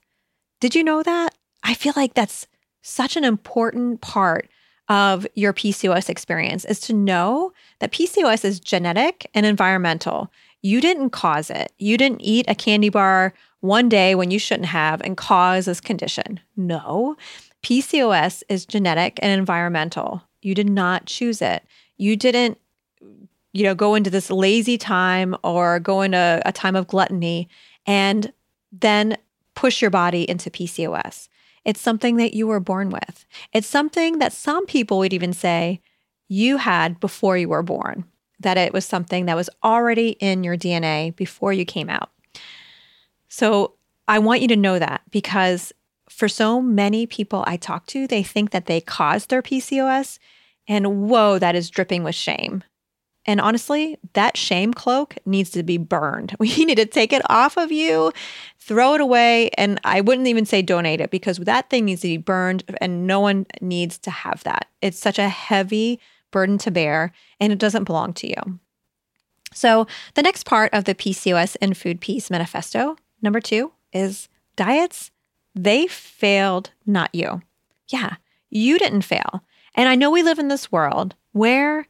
Did 0.65 0.73
you 0.73 0.83
know 0.83 1.03
that? 1.03 1.35
I 1.61 1.75
feel 1.75 1.93
like 1.95 2.15
that's 2.15 2.47
such 2.81 3.15
an 3.17 3.23
important 3.23 4.01
part 4.01 4.49
of 4.89 5.27
your 5.35 5.53
PCOS 5.53 6.09
experience 6.09 6.65
is 6.65 6.79
to 6.79 6.93
know 6.93 7.53
that 7.77 7.91
PCOS 7.91 8.43
is 8.43 8.59
genetic 8.59 9.29
and 9.35 9.45
environmental. 9.45 10.31
You 10.63 10.81
didn't 10.81 11.11
cause 11.11 11.51
it. 11.51 11.71
You 11.77 11.99
didn't 11.99 12.21
eat 12.21 12.47
a 12.47 12.55
candy 12.55 12.89
bar 12.89 13.35
one 13.59 13.89
day 13.89 14.15
when 14.15 14.31
you 14.31 14.39
shouldn't 14.39 14.69
have 14.69 15.01
and 15.01 15.15
cause 15.15 15.65
this 15.65 15.79
condition. 15.79 16.39
No, 16.57 17.15
PCOS 17.61 18.41
is 18.49 18.65
genetic 18.65 19.19
and 19.21 19.37
environmental. 19.37 20.23
You 20.41 20.55
did 20.55 20.67
not 20.67 21.05
choose 21.05 21.43
it. 21.43 21.63
You 21.97 22.15
didn't, 22.15 22.57
you 23.53 23.65
know, 23.65 23.75
go 23.75 23.93
into 23.93 24.09
this 24.09 24.31
lazy 24.31 24.79
time 24.79 25.35
or 25.43 25.79
go 25.79 26.01
into 26.01 26.41
a 26.43 26.51
time 26.51 26.75
of 26.75 26.87
gluttony 26.87 27.49
and 27.85 28.33
then 28.71 29.15
push 29.55 29.81
your 29.81 29.91
body 29.91 30.29
into 30.29 30.49
PCOS. 30.49 31.27
It's 31.63 31.81
something 31.81 32.17
that 32.17 32.33
you 32.33 32.45
were 32.45 32.59
born 32.59 32.89
with. 32.89 33.25
It's 33.51 33.67
something 33.67 34.19
that 34.19 34.33
some 34.33 34.65
people 34.65 34.99
would 34.99 35.13
even 35.13 35.33
say 35.33 35.81
you 36.27 36.57
had 36.57 36.99
before 36.99 37.37
you 37.37 37.49
were 37.49 37.63
born, 37.63 38.05
that 38.39 38.57
it 38.57 38.73
was 38.73 38.85
something 38.85 39.25
that 39.25 39.35
was 39.35 39.49
already 39.63 40.09
in 40.19 40.43
your 40.43 40.57
DNA 40.57 41.15
before 41.15 41.53
you 41.53 41.65
came 41.65 41.89
out. 41.89 42.11
So 43.29 43.73
I 44.07 44.19
want 44.19 44.41
you 44.41 44.47
to 44.49 44.55
know 44.55 44.77
that 44.77 45.01
because 45.09 45.73
for 46.09 46.27
so 46.27 46.61
many 46.61 47.07
people 47.07 47.43
I 47.47 47.57
talk 47.57 47.87
to, 47.87 48.07
they 48.07 48.23
think 48.23 48.51
that 48.51 48.67
they 48.67 48.79
caused 48.79 49.29
their 49.29 49.41
PCOS, 49.41 50.19
and 50.67 51.09
whoa, 51.09 51.39
that 51.39 51.55
is 51.55 51.69
dripping 51.69 52.03
with 52.03 52.15
shame. 52.15 52.63
And 53.25 53.41
honestly, 53.41 53.97
that 54.13 54.37
shame 54.37 54.73
cloak 54.73 55.15
needs 55.25 55.49
to 55.51 55.63
be 55.63 55.77
burned. 55.77 56.35
We 56.45 56.65
need 56.65 56.75
to 56.75 56.85
take 56.85 57.11
it 57.11 57.23
off 57.29 57.57
of 57.57 57.71
you, 57.71 58.11
throw 58.59 58.93
it 58.93 59.01
away. 59.01 59.49
And 59.57 59.79
I 59.83 60.01
wouldn't 60.01 60.27
even 60.27 60.45
say 60.45 60.61
donate 60.61 61.01
it 61.01 61.09
because 61.09 61.37
that 61.37 61.69
thing 61.69 61.85
needs 61.85 62.01
to 62.01 62.07
be 62.07 62.17
burned 62.17 62.63
and 62.79 63.07
no 63.07 63.19
one 63.19 63.47
needs 63.61 63.97
to 63.99 64.11
have 64.11 64.43
that. 64.43 64.67
It's 64.81 64.99
such 64.99 65.17
a 65.17 65.29
heavy 65.29 65.99
burden 66.29 66.57
to 66.59 66.71
bear 66.71 67.11
and 67.39 67.51
it 67.51 67.59
doesn't 67.59 67.85
belong 67.85 68.13
to 68.13 68.27
you. 68.27 68.59
So, 69.53 69.87
the 70.15 70.21
next 70.21 70.45
part 70.45 70.73
of 70.73 70.83
the 70.83 70.93
PCOS 70.93 71.55
and 71.61 71.77
Food 71.77 72.01
Peace 72.01 72.29
Manifesto, 72.29 72.97
number 73.21 73.39
two, 73.39 73.71
is 73.93 74.27
diets. 74.57 75.11
They 75.55 75.87
failed, 75.87 76.71
not 76.85 77.15
you. 77.15 77.41
Yeah, 77.87 78.17
you 78.49 78.77
didn't 78.77 79.03
fail. 79.03 79.43
And 79.73 79.87
I 79.87 79.95
know 79.95 80.11
we 80.11 80.23
live 80.23 80.39
in 80.39 80.49
this 80.49 80.73
world 80.73 81.15
where 81.31 81.87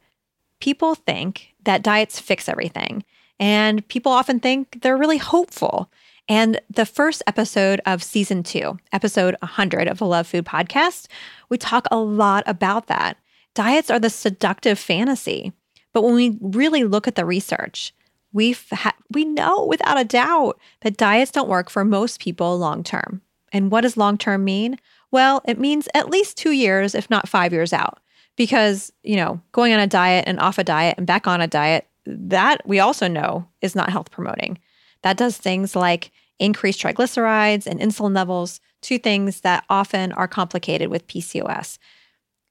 people 0.60 0.94
think 0.94 1.54
that 1.64 1.82
diets 1.82 2.18
fix 2.18 2.48
everything. 2.48 3.04
And 3.38 3.86
people 3.88 4.12
often 4.12 4.40
think 4.40 4.80
they're 4.82 4.96
really 4.96 5.18
hopeful. 5.18 5.90
And 6.28 6.60
the 6.70 6.86
first 6.86 7.22
episode 7.26 7.80
of 7.86 8.02
season 8.02 8.42
two, 8.42 8.78
episode 8.92 9.36
100 9.40 9.86
of 9.86 9.98
the 9.98 10.06
Love 10.06 10.26
Food 10.26 10.44
podcast, 10.44 11.06
we 11.48 11.58
talk 11.58 11.86
a 11.90 11.98
lot 11.98 12.42
about 12.46 12.86
that. 12.86 13.18
Diets 13.54 13.90
are 13.90 14.00
the 14.00 14.10
seductive 14.10 14.78
fantasy. 14.78 15.52
But 15.92 16.02
when 16.02 16.14
we 16.14 16.36
really 16.40 16.84
look 16.84 17.06
at 17.06 17.14
the 17.14 17.24
research, 17.24 17.94
we 18.32 18.56
ha- 18.72 18.96
we 19.10 19.24
know 19.24 19.64
without 19.64 19.98
a 19.98 20.04
doubt 20.04 20.58
that 20.82 20.96
diets 20.98 21.30
don't 21.30 21.48
work 21.48 21.70
for 21.70 21.84
most 21.84 22.20
people 22.20 22.58
long 22.58 22.82
term. 22.82 23.22
And 23.52 23.70
what 23.70 23.82
does 23.82 23.96
long 23.96 24.18
term 24.18 24.44
mean? 24.44 24.78
Well, 25.10 25.40
it 25.46 25.58
means 25.58 25.88
at 25.94 26.10
least 26.10 26.36
2 26.36 26.50
years 26.50 26.94
if 26.94 27.08
not 27.08 27.28
5 27.28 27.52
years 27.52 27.72
out 27.72 27.98
because, 28.36 28.92
you 29.02 29.16
know, 29.16 29.40
going 29.52 29.72
on 29.72 29.80
a 29.80 29.86
diet 29.86 30.24
and 30.26 30.38
off 30.40 30.58
a 30.58 30.64
diet 30.64 30.96
and 30.98 31.06
back 31.06 31.26
on 31.26 31.40
a 31.40 31.46
diet, 31.46 31.86
that 32.06 32.66
we 32.66 32.78
also 32.78 33.08
know 33.08 33.48
is 33.62 33.74
not 33.74 33.90
health 33.90 34.10
promoting. 34.10 34.58
That 35.02 35.16
does 35.16 35.36
things 35.36 35.74
like 35.74 36.12
increase 36.38 36.76
triglycerides 36.76 37.66
and 37.66 37.80
insulin 37.80 38.14
levels, 38.14 38.60
two 38.82 38.98
things 38.98 39.40
that 39.40 39.64
often 39.70 40.12
are 40.12 40.28
complicated 40.28 40.88
with 40.88 41.06
PCOS. 41.06 41.78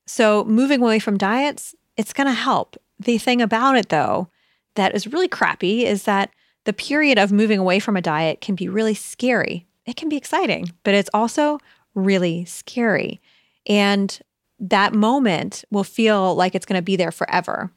So, 0.07 0.43
moving 0.45 0.81
away 0.81 0.99
from 0.99 1.17
diets, 1.17 1.75
it's 1.97 2.13
going 2.13 2.27
to 2.27 2.33
help. 2.33 2.75
The 2.99 3.17
thing 3.17 3.41
about 3.41 3.77
it, 3.77 3.89
though, 3.89 4.29
that 4.75 4.93
is 4.95 5.07
really 5.07 5.27
crappy 5.27 5.85
is 5.85 6.03
that 6.03 6.31
the 6.65 6.73
period 6.73 7.17
of 7.17 7.31
moving 7.31 7.59
away 7.59 7.79
from 7.79 7.95
a 7.95 8.01
diet 8.01 8.41
can 8.41 8.55
be 8.55 8.67
really 8.67 8.93
scary. 8.93 9.65
It 9.85 9.95
can 9.95 10.09
be 10.09 10.17
exciting, 10.17 10.71
but 10.83 10.93
it's 10.93 11.09
also 11.13 11.59
really 11.93 12.45
scary. 12.45 13.21
And 13.67 14.19
that 14.59 14.93
moment 14.93 15.63
will 15.71 15.83
feel 15.83 16.35
like 16.35 16.55
it's 16.55 16.65
going 16.65 16.79
to 16.79 16.83
be 16.83 16.95
there 16.95 17.11
forever. 17.11 17.71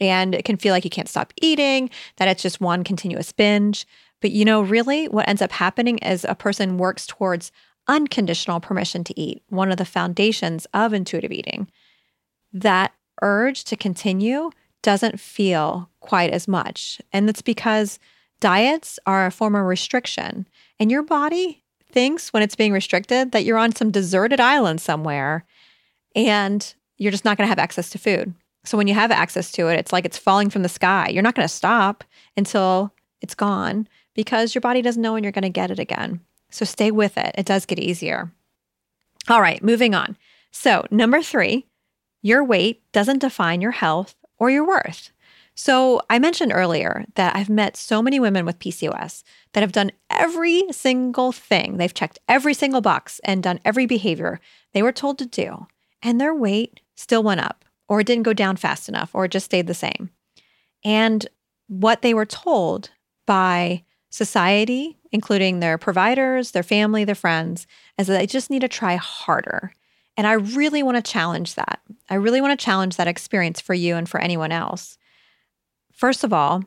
And 0.00 0.34
it 0.34 0.44
can 0.44 0.56
feel 0.56 0.72
like 0.72 0.84
you 0.84 0.90
can't 0.90 1.08
stop 1.08 1.32
eating, 1.40 1.90
that 2.16 2.28
it's 2.28 2.42
just 2.42 2.60
one 2.60 2.82
continuous 2.82 3.30
binge. 3.30 3.86
But 4.20 4.32
you 4.32 4.44
know, 4.44 4.62
really, 4.62 5.06
what 5.08 5.28
ends 5.28 5.42
up 5.42 5.52
happening 5.52 5.98
is 5.98 6.24
a 6.24 6.34
person 6.34 6.78
works 6.78 7.06
towards 7.06 7.52
unconditional 7.86 8.60
permission 8.60 9.04
to 9.04 9.20
eat, 9.20 9.42
one 9.48 9.70
of 9.70 9.76
the 9.76 9.84
foundations 9.84 10.66
of 10.72 10.92
intuitive 10.92 11.30
eating. 11.30 11.70
That 12.52 12.92
urge 13.22 13.64
to 13.64 13.76
continue 13.76 14.50
doesn't 14.82 15.20
feel 15.20 15.90
quite 16.00 16.30
as 16.30 16.48
much. 16.48 17.00
And 17.12 17.28
that's 17.28 17.42
because 17.42 17.98
diets 18.40 18.98
are 19.06 19.26
a 19.26 19.30
form 19.30 19.54
of 19.54 19.64
restriction. 19.64 20.46
And 20.78 20.90
your 20.90 21.02
body 21.02 21.62
thinks 21.90 22.32
when 22.32 22.42
it's 22.42 22.56
being 22.56 22.72
restricted 22.72 23.32
that 23.32 23.44
you're 23.44 23.58
on 23.58 23.74
some 23.74 23.90
deserted 23.90 24.40
island 24.40 24.80
somewhere 24.80 25.44
and 26.14 26.74
you're 26.96 27.10
just 27.10 27.24
not 27.24 27.36
going 27.36 27.46
to 27.46 27.50
have 27.50 27.58
access 27.58 27.90
to 27.90 27.98
food. 27.98 28.34
So 28.64 28.78
when 28.78 28.86
you 28.86 28.94
have 28.94 29.10
access 29.10 29.52
to 29.52 29.68
it, 29.68 29.78
it's 29.78 29.92
like 29.92 30.04
it's 30.04 30.18
falling 30.18 30.50
from 30.50 30.62
the 30.62 30.68
sky. 30.68 31.08
You're 31.08 31.22
not 31.22 31.34
going 31.34 31.46
to 31.46 31.54
stop 31.54 32.02
until 32.36 32.94
it's 33.20 33.34
gone 33.34 33.88
because 34.14 34.54
your 34.54 34.60
body 34.60 34.80
doesn't 34.80 35.02
know 35.02 35.12
when 35.12 35.22
you're 35.22 35.32
going 35.32 35.42
to 35.42 35.50
get 35.50 35.70
it 35.70 35.78
again. 35.78 36.20
So 36.50 36.64
stay 36.64 36.90
with 36.90 37.18
it. 37.18 37.34
It 37.36 37.46
does 37.46 37.66
get 37.66 37.78
easier. 37.78 38.32
All 39.28 39.40
right, 39.40 39.62
moving 39.62 39.94
on. 39.94 40.16
So, 40.50 40.84
number 40.90 41.22
three, 41.22 41.66
your 42.22 42.44
weight 42.44 42.82
doesn't 42.92 43.20
define 43.20 43.60
your 43.60 43.72
health 43.72 44.14
or 44.38 44.50
your 44.50 44.66
worth. 44.66 45.10
So, 45.54 46.02
I 46.10 46.18
mentioned 46.18 46.52
earlier 46.54 47.06
that 47.14 47.34
I've 47.34 47.48
met 47.48 47.76
so 47.76 48.02
many 48.02 48.20
women 48.20 48.44
with 48.44 48.58
PCOS 48.58 49.24
that 49.52 49.62
have 49.62 49.72
done 49.72 49.92
every 50.10 50.70
single 50.70 51.32
thing. 51.32 51.76
They've 51.78 51.92
checked 51.92 52.18
every 52.28 52.54
single 52.54 52.82
box 52.82 53.20
and 53.24 53.42
done 53.42 53.60
every 53.64 53.86
behavior 53.86 54.40
they 54.74 54.82
were 54.82 54.92
told 54.92 55.18
to 55.18 55.26
do 55.26 55.66
and 56.04 56.20
their 56.20 56.34
weight 56.34 56.80
still 56.94 57.22
went 57.22 57.40
up, 57.40 57.64
or 57.88 58.00
it 58.00 58.06
didn't 58.06 58.22
go 58.22 58.34
down 58.34 58.56
fast 58.56 58.88
enough, 58.88 59.10
or 59.14 59.24
it 59.24 59.32
just 59.32 59.46
stayed 59.46 59.66
the 59.66 59.74
same. 59.74 60.10
And 60.84 61.26
what 61.66 62.02
they 62.02 62.14
were 62.14 62.26
told 62.26 62.90
by 63.26 63.82
society, 64.10 64.98
including 65.10 65.58
their 65.58 65.78
providers, 65.78 66.52
their 66.52 66.62
family, 66.62 67.04
their 67.04 67.14
friends, 67.14 67.66
is 67.98 68.06
that 68.06 68.18
they 68.18 68.26
just 68.26 68.50
need 68.50 68.60
to 68.60 68.68
try 68.68 68.96
harder. 68.96 69.72
And 70.16 70.26
I 70.26 70.34
really 70.34 70.82
want 70.82 70.96
to 70.96 71.12
challenge 71.12 71.54
that. 71.54 71.80
I 72.08 72.14
really 72.14 72.40
want 72.40 72.58
to 72.58 72.64
challenge 72.64 72.96
that 72.96 73.08
experience 73.08 73.60
for 73.60 73.74
you 73.74 73.96
and 73.96 74.08
for 74.08 74.20
anyone 74.20 74.52
else. 74.52 74.98
First 75.92 76.22
of 76.22 76.32
all, 76.32 76.62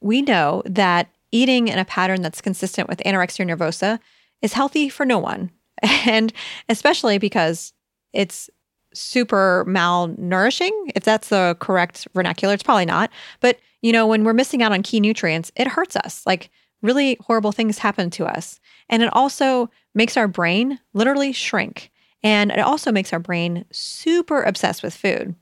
we 0.00 0.22
know 0.22 0.62
that 0.64 1.08
eating 1.32 1.68
in 1.68 1.78
a 1.78 1.84
pattern 1.84 2.22
that's 2.22 2.40
consistent 2.40 2.88
with 2.88 3.02
anorexia 3.04 3.46
nervosa 3.46 3.98
is 4.40 4.52
healthy 4.52 4.88
for 4.88 5.04
no 5.04 5.18
one. 5.18 5.50
And 6.06 6.32
especially 6.70 7.18
because 7.18 7.74
it's 8.14 8.48
super 8.96 9.64
malnourishing, 9.68 10.72
if 10.94 11.04
that's 11.04 11.28
the 11.28 11.56
correct 11.60 12.08
vernacular. 12.14 12.54
It's 12.54 12.62
probably 12.62 12.86
not. 12.86 13.10
But, 13.40 13.58
you 13.82 13.92
know, 13.92 14.06
when 14.06 14.24
we're 14.24 14.32
missing 14.32 14.62
out 14.62 14.72
on 14.72 14.82
key 14.82 15.00
nutrients, 15.00 15.52
it 15.56 15.68
hurts 15.68 15.96
us. 15.96 16.22
Like 16.26 16.50
really 16.82 17.18
horrible 17.22 17.52
things 17.52 17.78
happen 17.78 18.10
to 18.10 18.26
us. 18.26 18.60
And 18.88 19.02
it 19.02 19.12
also 19.12 19.70
makes 19.94 20.16
our 20.16 20.28
brain 20.28 20.78
literally 20.94 21.32
shrink. 21.32 21.90
And 22.22 22.50
it 22.50 22.60
also 22.60 22.90
makes 22.92 23.12
our 23.12 23.18
brain 23.18 23.64
super 23.70 24.42
obsessed 24.42 24.82
with 24.82 24.94
food. 24.94 25.34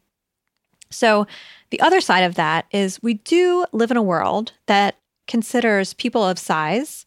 So, 0.91 1.27
the 1.71 1.81
other 1.81 2.01
side 2.01 2.21
of 2.21 2.37
that 2.37 2.67
is 2.71 3.03
we 3.03 3.15
do 3.15 3.67
live 3.73 3.91
in 3.91 3.97
a 3.97 4.03
world 4.03 4.53
that 4.67 4.97
considers 5.27 5.95
people 5.95 6.25
of 6.25 6.39
size 6.39 7.05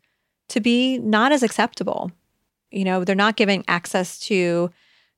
to 0.49 0.59
be 0.59 0.97
not 0.97 1.31
as 1.31 1.43
acceptable. 1.43 2.11
You 2.71 2.83
know, 2.83 3.03
they're 3.03 3.15
not 3.15 3.37
giving 3.37 3.63
access 3.67 4.19
to 4.21 4.71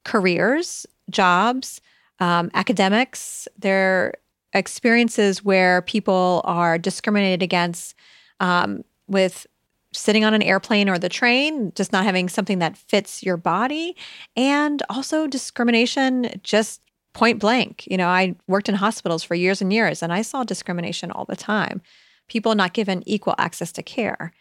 careers 0.06 0.86
jobs, 1.10 1.82
um, 2.20 2.52
academics, 2.54 3.48
their 3.58 4.14
experiences 4.54 5.44
where 5.44 5.82
people 5.84 6.42
are 6.44 6.78
discriminated 6.78 7.44
against, 7.44 7.96
um, 8.40 8.84
with 9.08 9.48
sitting 9.94 10.24
on 10.24 10.34
an 10.34 10.42
airplane 10.44 10.90
or 10.90 11.00
the 11.00 11.10
train, 11.10 11.72
just 11.76 11.92
not 11.92 12.04
having 12.04 12.30
something 12.30 12.60
that 12.60 12.78
fits 12.78 13.24
your 13.24 13.38
body, 13.38 13.96
and 14.36 14.84
also 14.90 15.28
discrimination 15.28 16.30
just 16.44 16.82
point 17.14 17.40
blank. 17.40 17.88
You 17.88 17.98
know, 17.98 18.08
I 18.08 18.36
worked 18.48 18.70
in 18.70 18.76
hospitals 18.76 19.24
for 19.24 19.36
years 19.36 19.62
and 19.62 19.74
years, 19.74 20.04
and 20.04 20.14
I 20.14 20.22
saw 20.22 20.44
discrimination 20.44 21.12
all 21.12 21.26
the 21.26 21.36
time. 21.36 21.82
People 22.28 22.54
not 22.54 22.74
given 22.74 23.04
equal 23.08 23.36
access 23.38 23.72
to 23.74 23.84
care. 23.84 24.32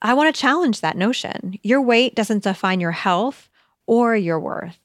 I 0.00 0.14
want 0.14 0.32
to 0.32 0.40
challenge 0.40 0.80
that 0.80 0.96
notion. 0.96 1.58
Your 1.62 1.82
weight 1.82 2.14
doesn't 2.14 2.44
define 2.44 2.78
your 2.78 2.92
health 2.92 3.50
or 3.86 4.14
your 4.14 4.38
worth. 4.38 4.78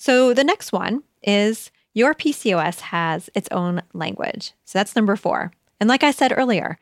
So 0.00 0.32
the 0.32 0.44
next 0.44 0.72
one 0.72 1.02
is 1.22 1.70
your 1.92 2.14
PCOS 2.14 2.80
has 2.80 3.28
its 3.34 3.50
own 3.52 3.82
language. 3.92 4.54
So 4.64 4.78
that's 4.78 4.96
number 4.96 5.14
four. 5.14 5.52
And 5.78 5.90
like 5.90 6.02
I 6.02 6.10
said 6.10 6.32
earlier, 6.34 6.78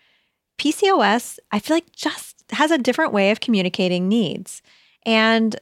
PCOS, 0.57 1.41
I 1.51 1.59
feel 1.59 1.77
like 1.77 1.91
just 1.91 2.45
has 2.51 2.71
a 2.71 2.79
different 2.79 3.13
way 3.13 3.33
of 3.33 3.41
communicating 3.41 4.07
needs. 4.07 4.63
And 5.05 5.57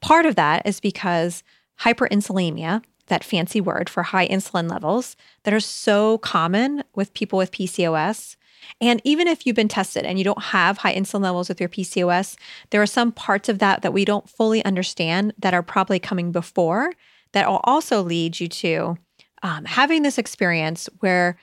part 0.00 0.26
of 0.26 0.34
that 0.34 0.66
is 0.66 0.80
because 0.80 1.44
hyperinsulinemia, 1.82 2.82
that 3.06 3.22
fancy 3.22 3.60
word 3.60 3.88
for 3.88 4.02
high 4.02 4.26
insulin 4.26 4.68
levels 4.68 5.16
that 5.44 5.54
are 5.54 5.60
so 5.60 6.18
common 6.18 6.82
with 6.96 7.14
people 7.14 7.36
with 7.36 7.52
PCOS. 7.52 8.34
And 8.80 9.00
even 9.04 9.26
if 9.26 9.46
you've 9.46 9.56
been 9.56 9.68
tested 9.68 10.04
and 10.04 10.18
you 10.18 10.24
don't 10.24 10.42
have 10.42 10.78
high 10.78 10.94
insulin 10.94 11.22
levels 11.22 11.48
with 11.48 11.60
your 11.60 11.68
PCOS, 11.68 12.36
there 12.70 12.82
are 12.82 12.86
some 12.86 13.12
parts 13.12 13.48
of 13.48 13.58
that 13.58 13.82
that 13.82 13.92
we 13.92 14.04
don't 14.04 14.28
fully 14.28 14.64
understand 14.64 15.32
that 15.38 15.54
are 15.54 15.62
probably 15.62 15.98
coming 15.98 16.32
before 16.32 16.92
that 17.32 17.48
will 17.48 17.60
also 17.64 18.02
lead 18.02 18.40
you 18.40 18.48
to 18.48 18.98
um, 19.42 19.64
having 19.64 20.02
this 20.02 20.18
experience 20.18 20.88
where 21.00 21.38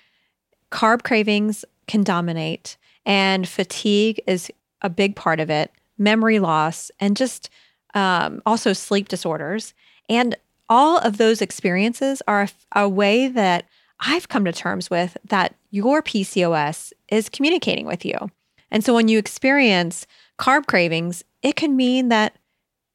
carb 0.72 1.03
cravings 1.03 1.63
can 1.88 2.03
dominate 2.03 2.77
and 3.05 3.48
fatigue 3.48 4.22
is 4.27 4.51
a 4.81 4.89
big 4.89 5.15
part 5.15 5.39
of 5.39 5.50
it, 5.50 5.72
memory 5.98 6.39
loss, 6.39 6.91
and 7.00 7.15
just 7.15 7.50
um, 7.93 8.41
also 8.45 8.74
sleep 8.74 9.07
disorders. 9.07 9.74
And 10.10 10.36
all 10.67 10.98
of 10.98 11.17
those 11.17 11.41
experiences 11.41 12.22
are 12.27 12.43
a, 12.74 12.81
a 12.81 12.89
way 12.89 13.27
that 13.27 13.65
I've 14.00 14.30
come 14.30 14.46
to 14.46 14.52
terms 14.52 14.90
with 14.90 15.18
that 15.25 15.56
your 15.72 16.02
PCOS 16.02 16.94
is 17.10 17.30
communicating 17.30 17.86
with 17.86 18.06
you. 18.06 18.16
And 18.72 18.84
so 18.84 18.94
when 18.94 19.08
you 19.08 19.18
experience 19.18 20.06
carb 20.38 20.68
cravings, 20.68 21.24
it 21.42 21.56
can 21.56 21.75
mean 21.75 22.10
that 22.10 22.38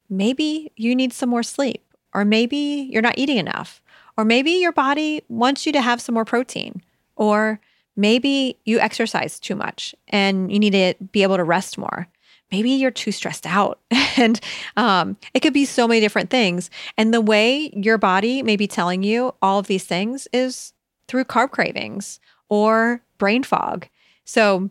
maybe 0.09 0.73
you 0.77 0.95
need 0.95 1.13
some 1.13 1.31
more 1.31 1.43
sleep, 1.43 1.83
or 2.13 2.25
maybe 2.25 2.89
you're 2.91 3.03
not 3.03 3.19
eating 3.19 3.39
enough, 3.39 3.81
or 4.17 4.25
maybe 4.25 4.51
your 4.51 4.73
body 4.73 5.23
wants 5.29 5.65
you 5.65 5.73
to 5.73 5.81
have 5.81 6.01
some 6.01 6.15
more 6.15 6.25
protein, 6.25 6.83
or 7.17 7.61
maybe 7.97 8.59
you 8.65 8.79
exercise 8.79 9.39
too 9.39 9.55
much 9.55 9.95
and 10.09 10.53
you 10.53 10.59
need 10.59 10.73
to 10.73 10.95
be 11.13 11.23
able 11.23 11.37
to 11.37 11.45
rest 11.45 11.79
more 11.79 12.09
maybe 12.51 12.71
you're 12.71 12.91
too 12.91 13.13
stressed 13.13 13.47
out 13.47 13.81
and 14.17 14.41
um, 14.77 15.17
it 15.35 15.41
could 15.41 15.53
be 15.53 15.65
so 15.65 15.87
many 15.87 16.01
different 16.01 16.31
things 16.31 16.71
and 16.97 17.13
the 17.13 17.21
way 17.21 17.71
your 17.75 17.99
body 17.99 18.43
may 18.43 18.57
be 18.57 18.67
telling 18.67 19.03
you 19.03 19.35
all 19.43 19.59
of 19.59 19.67
these 19.67 19.85
things 19.85 20.27
is 20.33 20.73
through 21.11 21.25
carb 21.25 21.51
cravings 21.51 22.21
or 22.49 23.03
brain 23.19 23.43
fog. 23.43 23.89
So 24.25 24.71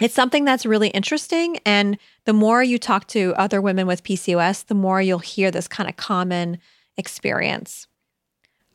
it's 0.00 0.14
something 0.14 0.44
that's 0.44 0.64
really 0.64 0.88
interesting. 0.88 1.58
And 1.66 1.98
the 2.26 2.32
more 2.32 2.62
you 2.62 2.78
talk 2.78 3.08
to 3.08 3.34
other 3.36 3.60
women 3.60 3.88
with 3.88 4.04
pcos 4.04 4.64
the 4.66 4.74
more 4.74 5.02
you'll 5.02 5.18
hear 5.18 5.50
this 5.50 5.66
kind 5.66 5.88
of 5.88 5.96
common 5.96 6.58
experience. 6.96 7.88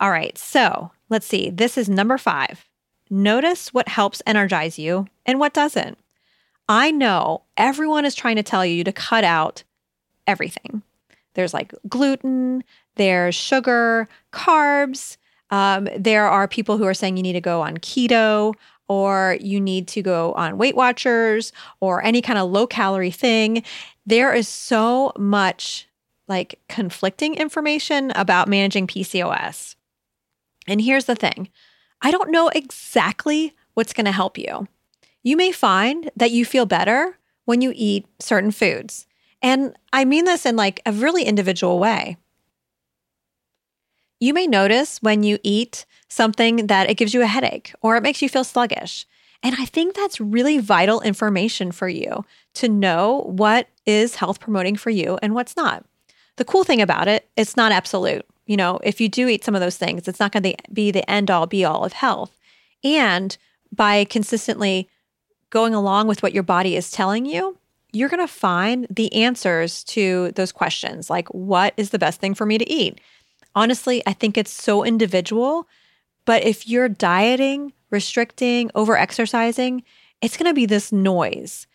All 0.02 0.12
right 0.12 0.38
so 0.38 0.92
let's 1.08 1.26
see. 1.26 1.50
This 1.50 1.78
is 1.78 1.88
number 1.88 2.18
five. 2.18 2.66
Notice 3.10 3.74
what 3.74 3.88
helps 3.88 4.22
energize 4.28 4.78
you 4.78 5.08
and 5.26 5.40
what 5.40 5.54
doesn't. 5.54 5.98
I 6.68 6.92
know 6.92 7.44
everyone 7.56 8.06
is 8.06 8.14
trying 8.14 8.36
to 8.36 8.44
tell 8.44 8.66
you 8.66 8.84
to 8.84 8.92
cut 8.92 9.24
out 9.24 9.64
everything. 10.28 10.84
There's 11.34 11.54
like 11.54 11.74
gluten, 11.88 12.64
there's 12.96 13.36
sugar, 13.36 14.10
carbs. 14.34 15.16
Um, 15.52 15.88
there 15.98 16.28
are 16.28 16.48
people 16.48 16.78
who 16.78 16.86
are 16.86 16.94
saying 16.94 17.18
you 17.18 17.24
need 17.24 17.34
to 17.34 17.42
go 17.42 17.62
on 17.62 17.78
keto 17.78 18.54
or 18.88 19.38
you 19.40 19.60
need 19.60 19.88
to 19.90 20.02
go 20.02 20.34
on 20.34 20.58
Weight 20.58 20.76
Watchers 20.76 21.54
or 21.80 22.04
any 22.04 22.22
kind 22.22 22.40
of 22.40 22.50
low 22.50 22.68
calorie 22.68 23.12
thing. 23.12 23.64
There 24.06 24.34
is 24.34 24.48
so 24.48 25.14
much 25.18 25.88
like 26.28 26.60
conflicting 26.70 27.36
information 27.36 28.12
about 28.12 28.48
managing 28.48 28.88
PCOS. 28.88 29.76
And 30.68 30.82
here's 30.82 31.06
the 31.06 31.16
thing 31.16 31.50
I 32.02 32.12
don't 32.12 32.32
know 32.32 32.50
exactly 32.50 33.54
what's 33.74 33.94
going 33.94 34.06
to 34.06 34.12
help 34.12 34.38
you 34.38 34.68
you 35.24 35.36
may 35.36 35.52
find 35.52 36.10
that 36.16 36.32
you 36.32 36.46
feel 36.46 36.66
better 36.66 37.18
when 37.46 37.62
you 37.62 37.74
eat 37.76 38.06
certain 38.20 38.52
foods. 38.52 39.06
And 39.42 39.76
I 39.92 40.06
mean 40.06 40.26
this 40.26 40.46
in 40.46 40.56
like 40.56 40.82
a 40.86 40.92
really 40.92 41.24
individual 41.24 41.80
way. 41.80 42.18
You 44.20 44.34
may 44.34 44.48
notice 44.48 45.02
when 45.02 45.24
you 45.24 45.40
eat 45.44 45.86
something 46.10 46.68
that 46.68 46.90
it 46.90 46.96
gives 46.96 47.14
you 47.14 47.22
a 47.22 47.28
headache 47.28 47.74
or 47.82 47.96
it 47.96 48.04
makes 48.04 48.22
you 48.22 48.30
feel 48.30 48.44
sluggish. 48.44 49.06
And 49.42 49.56
I 49.58 49.66
think 49.66 49.96
that's 49.96 50.20
really 50.20 50.58
vital 50.58 51.00
information 51.02 51.72
for 51.72 51.88
you 51.88 52.26
to 52.56 52.68
know 52.68 53.24
what 53.26 53.70
is 53.86 54.16
health 54.16 54.40
promoting 54.40 54.76
for 54.76 54.90
you 54.90 55.18
and 55.22 55.34
what's 55.34 55.56
not. 55.56 55.86
The 56.36 56.46
cool 56.46 56.64
thing 56.64 56.82
about 56.82 57.08
it, 57.08 57.30
it's 57.38 57.56
not 57.56 57.72
absolute. 57.72 58.26
You 58.46 58.58
know, 58.58 58.80
if 58.84 59.00
you 59.00 59.08
do 59.08 59.28
eat 59.28 59.44
some 59.44 59.56
of 59.56 59.62
those 59.62 59.78
things, 59.78 60.08
it's 60.08 60.20
not 60.20 60.32
going 60.32 60.44
to 60.44 60.56
be 60.74 60.92
the 60.92 61.10
end 61.10 61.32
all 61.32 61.48
be 61.48 61.64
all 61.64 61.86
of 61.86 61.94
health. 61.94 62.38
And 62.84 63.38
by 63.72 64.04
consistently 64.06 64.90
going 65.50 65.74
along 65.74 66.08
with 66.08 66.22
what 66.22 66.34
your 66.34 66.44
body 66.44 66.76
is 66.76 66.92
telling 66.92 67.26
you, 67.26 67.58
you're 67.92 68.10
going 68.10 68.26
to 68.26 68.28
find 68.28 68.88
the 68.90 69.12
answers 69.14 69.84
to 69.84 70.32
those 70.34 70.52
questions 70.52 71.10
like, 71.10 71.28
what 71.30 71.74
is 71.78 71.90
the 71.90 72.00
best 72.00 72.20
thing 72.20 72.34
for 72.34 72.46
me 72.46 72.58
to 72.58 72.70
eat? 72.70 73.00
Honestly, 73.56 74.02
I 74.06 74.14
think 74.14 74.38
it's 74.38 74.52
so 74.52 74.84
individual. 74.84 75.68
But 76.26 76.44
if 76.44 76.68
you're 76.68 76.90
dieting, 76.90 77.74
restricting, 77.90 78.70
over 78.76 78.98
exercising, 78.98 79.84
it's 80.22 80.38
going 80.38 80.50
to 80.50 80.54
be 80.54 80.66
this 80.66 80.92
noise. 80.92 81.66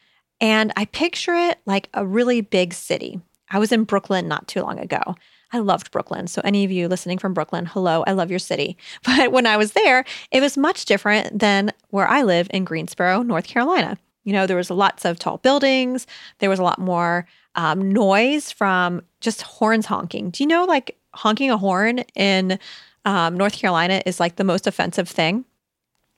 And 0.40 0.72
I 0.76 0.84
picture 0.86 1.34
it 1.34 1.58
like 1.66 1.88
a 1.94 2.06
really 2.06 2.40
big 2.40 2.74
city. 2.74 3.20
I 3.50 3.58
was 3.58 3.72
in 3.72 3.84
Brooklyn 3.84 4.28
not 4.28 4.48
too 4.48 4.62
long 4.62 4.78
ago. 4.78 5.16
I 5.52 5.58
loved 5.58 5.92
Brooklyn. 5.92 6.26
So, 6.26 6.40
any 6.44 6.64
of 6.64 6.72
you 6.72 6.88
listening 6.88 7.18
from 7.18 7.34
Brooklyn, 7.34 7.66
hello, 7.66 8.02
I 8.06 8.12
love 8.12 8.30
your 8.30 8.40
city. 8.40 8.76
But 9.04 9.30
when 9.30 9.46
I 9.46 9.56
was 9.56 9.72
there, 9.72 10.04
it 10.32 10.40
was 10.40 10.56
much 10.56 10.84
different 10.84 11.38
than 11.38 11.72
where 11.90 12.08
I 12.08 12.22
live 12.22 12.48
in 12.50 12.64
Greensboro, 12.64 13.22
North 13.22 13.46
Carolina. 13.46 13.96
You 14.24 14.32
know, 14.32 14.46
there 14.46 14.56
was 14.56 14.70
lots 14.70 15.04
of 15.04 15.18
tall 15.18 15.38
buildings, 15.38 16.06
there 16.38 16.50
was 16.50 16.58
a 16.58 16.64
lot 16.64 16.78
more 16.78 17.26
um, 17.54 17.92
noise 17.92 18.50
from 18.50 19.02
just 19.20 19.42
horns 19.42 19.86
honking. 19.86 20.30
Do 20.30 20.42
you 20.42 20.48
know, 20.48 20.64
like, 20.64 20.98
honking 21.14 21.50
a 21.50 21.58
horn 21.58 22.00
in 22.14 22.58
um, 23.04 23.36
North 23.36 23.54
Carolina 23.54 24.02
is 24.06 24.20
like 24.20 24.36
the 24.36 24.44
most 24.44 24.66
offensive 24.66 25.08
thing? 25.08 25.44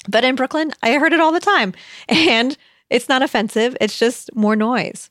But 0.08 0.24
in 0.24 0.34
Brooklyn, 0.36 0.72
I 0.82 0.94
heard 0.94 1.12
it 1.12 1.20
all 1.20 1.32
the 1.32 1.40
time. 1.40 1.74
And 2.08 2.56
it's 2.88 3.08
not 3.08 3.22
offensive, 3.22 3.76
it's 3.80 3.98
just 3.98 4.34
more 4.36 4.54
noise. 4.54 5.10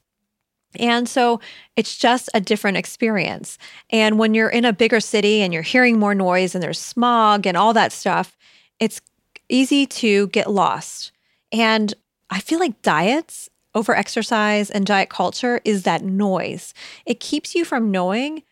And 0.79 1.07
so 1.07 1.39
it's 1.75 1.97
just 1.97 2.29
a 2.33 2.41
different 2.41 2.77
experience. 2.77 3.57
And 3.89 4.19
when 4.19 4.33
you're 4.33 4.49
in 4.49 4.65
a 4.65 4.73
bigger 4.73 4.99
city 4.99 5.41
and 5.41 5.53
you're 5.53 5.61
hearing 5.61 5.99
more 5.99 6.15
noise 6.15 6.55
and 6.55 6.63
there's 6.63 6.79
smog 6.79 7.45
and 7.45 7.57
all 7.57 7.73
that 7.73 7.91
stuff, 7.91 8.37
it's 8.79 9.01
easy 9.49 9.85
to 9.85 10.27
get 10.27 10.49
lost. 10.49 11.11
And 11.51 11.93
I 12.29 12.39
feel 12.39 12.59
like 12.59 12.81
diets, 12.81 13.49
over 13.73 13.95
exercise, 13.95 14.69
and 14.69 14.85
diet 14.85 15.09
culture 15.09 15.61
is 15.65 15.83
that 15.83 16.03
noise. 16.03 16.73
It 17.05 17.19
keeps 17.19 17.55
you 17.55 17.65
from 17.65 17.91
knowing 17.91 18.43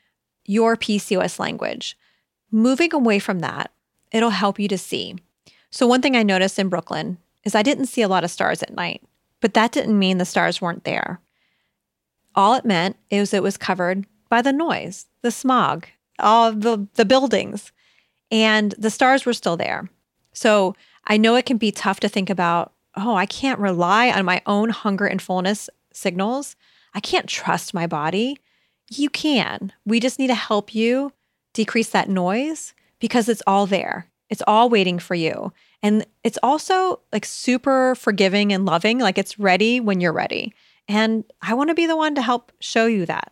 your 0.46 0.76
PCOS 0.76 1.40
language. 1.40 1.98
Moving 2.52 2.94
away 2.94 3.20
from 3.20 3.40
that, 3.40 3.72
it'll 4.12 4.30
help 4.30 4.60
you 4.60 4.68
to 4.68 4.78
see. 4.78 5.16
So, 5.70 5.88
one 5.88 6.02
thing 6.02 6.16
I 6.16 6.24
noticed 6.24 6.60
in 6.60 6.70
Brooklyn 6.70 7.18
is 7.44 7.56
I 7.56 7.64
didn't 7.64 7.88
see 7.88 8.02
a 8.02 8.08
lot 8.08 8.24
of 8.24 8.32
stars 8.32 8.62
at 8.62 8.76
night, 8.76 9.04
but 9.42 9.54
that 9.54 9.72
didn't 9.72 9.98
mean 9.98 10.18
the 10.18 10.26
stars 10.26 10.62
weren't 10.62 10.84
there. 10.84 11.20
All 12.36 12.56
it 12.56 12.66
meant 12.66 12.96
is 13.10 13.34
it 13.34 13.44
was 13.44 13.58
covered 13.58 14.06
by 14.30 14.42
the 14.42 14.54
noise, 14.54 15.08
the 15.22 15.32
smog, 15.32 15.88
all 16.20 16.52
the, 16.52 16.88
the 16.96 17.06
buildings, 17.06 17.72
and 18.32 18.74
the 18.78 18.90
stars 18.90 19.26
were 19.26 19.34
still 19.34 19.58
there. 19.58 19.90
So 20.34 20.76
I 21.06 21.18
know 21.18 21.36
it 21.36 21.46
can 21.46 21.58
be 21.58 21.72
tough 21.72 22.00
to 22.02 22.10
think 22.10 22.30
about, 22.30 22.74
oh, 22.96 23.16
I 23.16 23.26
can't 23.26 23.60
rely 23.60 24.10
on 24.10 24.26
my 24.26 24.42
own 24.46 24.70
hunger 24.70 25.06
and 25.06 25.22
fullness 25.22 25.70
signals. 25.92 26.56
I 26.94 27.00
can't 27.00 27.28
trust 27.28 27.74
my 27.74 27.88
body. 27.88 28.38
You 28.98 29.10
can. 29.10 29.72
We 29.86 30.00
just 30.00 30.20
need 30.20 30.28
to 30.28 30.36
help 30.36 30.74
you 30.74 31.12
decrease 31.54 31.90
that 31.90 32.10
noise 32.10 32.74
because 33.00 33.30
it's 33.30 33.44
all 33.46 33.66
there. 33.66 34.08
It's 34.30 34.44
all 34.48 34.70
waiting 34.70 35.00
for 35.00 35.16
you. 35.16 35.54
And 35.82 36.06
it's 36.24 36.40
also 36.42 37.02
like 37.12 37.26
super 37.26 37.96
forgiving 37.96 38.52
and 38.52 38.66
loving. 38.66 39.00
Like 39.00 39.18
it's 39.18 39.38
ready 39.38 39.80
when 39.80 40.02
you're 40.02 40.14
ready. 40.14 40.54
And 40.88 41.24
I 41.42 41.54
want 41.54 41.70
to 41.70 41.76
be 41.76 41.86
the 41.86 41.98
one 41.98 42.16
to 42.16 42.22
help 42.22 42.52
show 42.60 42.86
you 42.86 43.06
that. 43.06 43.32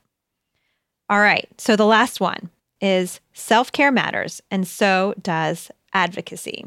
All 1.09 1.19
right. 1.19 1.49
So 1.57 1.75
the 1.75 1.85
last 1.85 2.19
one 2.19 2.49
is 2.79 3.19
self 3.33 3.71
care 3.71 3.91
matters, 3.91 4.41
and 4.49 4.67
so 4.67 5.13
does 5.21 5.71
advocacy. 5.93 6.65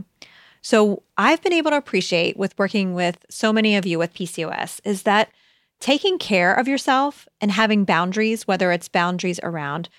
So 0.63 1.03
I've 1.19 1.43
been 1.43 1.53
able 1.53 1.71
to 1.71 1.77
appreciate 1.77 2.37
with 2.37 2.59
working 2.59 2.95
with 2.95 3.25
so 3.29 3.53
many 3.53 3.77
of 3.77 3.85
you 3.85 3.99
with 3.99 4.15
PCOS 4.15 4.81
is 4.85 5.03
that 5.03 5.31
taking 5.85 6.17
care 6.17 6.55
of 6.55 6.67
yourself 6.67 7.29
and 7.43 7.51
having 7.51 7.85
boundaries, 7.85 8.49
whether 8.49 8.73
it's 8.73 8.89
boundaries 8.89 9.39
around 9.43 9.91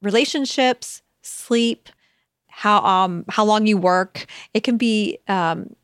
relationships, 0.00 1.02
sleep, 1.20 1.90
how 2.46 2.82
um 2.82 3.26
how 3.28 3.44
long 3.44 3.66
you 3.66 3.76
work, 3.76 4.24
it 4.54 4.64
can 4.64 4.78
be 4.78 5.18
um, 5.28 5.76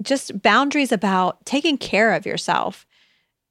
just 0.00 0.40
boundaries 0.40 0.90
about 0.90 1.44
taking 1.44 1.76
care 1.76 2.14
of 2.14 2.24
yourself 2.24 2.86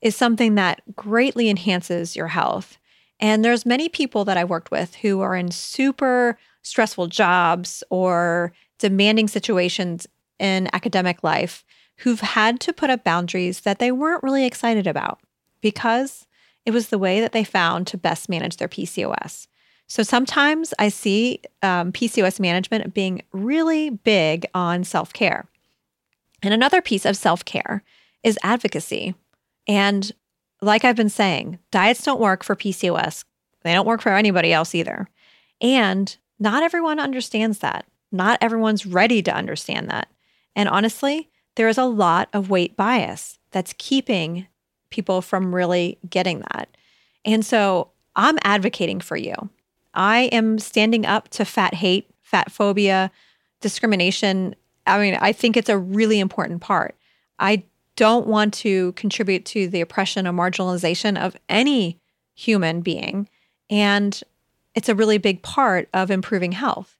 is 0.02 0.15
something 0.15 0.56
that 0.56 0.82
greatly 0.95 1.52
enhances 1.52 2.15
your 2.15 2.30
health. 2.30 2.80
And 3.19 3.45
there's 3.45 3.63
many 3.63 3.89
people 3.89 4.26
that 4.26 4.38
I 4.38 4.43
worked 4.43 4.71
with 4.71 4.95
who 4.95 5.21
are 5.21 5.36
in 5.36 5.52
super 5.52 6.39
stressful 6.63 7.08
jobs 7.08 7.84
or 7.91 8.54
demanding 8.80 9.28
situations 9.28 10.08
in 10.39 10.67
academic 10.73 11.23
life 11.23 11.63
who've 11.97 12.21
had 12.21 12.60
to 12.62 12.73
put 12.73 12.89
up 12.89 13.04
boundaries 13.04 13.62
that 13.62 13.78
they 13.78 13.91
weren't 13.91 14.23
really 14.23 14.43
excited 14.43 14.88
about 14.88 15.19
because 15.62 16.28
it 16.65 16.72
was 16.72 16.89
the 16.89 16.98
way 16.98 17.20
that 17.22 17.32
they 17.32 17.43
found 17.43 17.88
to 17.88 17.98
best 17.98 18.30
manage 18.30 18.58
their 18.58 18.67
PCOS. 18.67 19.48
So 19.88 20.04
sometimes 20.04 20.74
I 20.78 20.89
see 20.89 21.41
um, 21.63 21.91
PCOS 21.91 22.39
management 22.39 22.93
being 22.93 23.22
really 23.32 23.89
big 23.89 24.46
on 24.54 24.84
self 24.84 25.13
care. 25.13 25.48
And 26.43 26.54
another 26.54 26.82
piece 26.82 27.06
of 27.06 27.15
self 27.15 27.46
care 27.46 27.84
is 28.24 28.38
advocacy. 28.43 29.15
And 29.67 30.12
like 30.62 30.84
I've 30.84 30.96
been 30.96 31.10
saying, 31.10 31.60
diets 31.72 32.04
don't 32.04 32.20
work 32.20 32.43
for 32.43 32.56
PCOS, 32.56 33.24
they 33.63 33.74
don't 33.74 33.88
work 33.88 34.02
for 34.02 34.13
anybody 34.13 34.52
else 34.52 34.76
either. 34.76 35.08
And 35.62 36.15
not 36.39 36.63
everyone 36.63 37.00
understands 37.00 37.60
that. 37.60 37.86
Not 38.12 38.38
everyone's 38.41 38.86
ready 38.86 39.22
to 39.24 39.34
understand 39.34 39.89
that. 39.89 40.08
And 40.56 40.70
honestly, 40.70 41.30
there 41.56 41.67
is 41.67 41.78
a 41.78 41.86
lot 41.86 42.30
of 42.34 42.50
weight 42.50 42.78
bias 42.78 43.39
that's 43.52 43.74
keeping 43.78 44.48
people 44.89 45.21
from 45.21 45.54
really 45.54 45.97
getting 46.10 46.39
that. 46.52 46.69
And 47.26 47.45
so 47.45 47.89
I'm 48.15 48.38
advocating 48.43 49.00
for 49.00 49.17
you. 49.17 49.36
I 49.93 50.21
am 50.32 50.60
standing 50.60 51.06
up 51.06 51.30
to 51.30 51.45
fat 51.45 51.73
hate, 51.73 52.10
fat 52.21 52.52
phobia, 52.52 53.12
discrimination. 53.62 54.56
I 54.86 55.00
mean, 55.00 55.17
I 55.19 55.32
think 55.32 55.58
it's 55.58 55.69
a 55.69 55.78
really 55.78 56.19
important 56.19 56.62
part. 56.62 56.95
I 57.39 57.63
don't 57.95 58.28
want 58.28 58.54
to 58.54 58.91
contribute 58.93 59.43
to 59.45 59.67
the 59.67 59.82
oppression 59.82 60.28
or 60.28 60.34
marginalization 60.34 61.19
of 61.19 61.36
any 61.50 62.00
human 62.36 62.82
being. 62.82 63.28
And 63.69 64.21
it's 64.76 64.89
a 64.89 64.95
really 64.95 65.17
big 65.17 65.41
part 65.41 65.89
of 65.93 66.12
improving 66.12 66.52
health. 66.52 66.97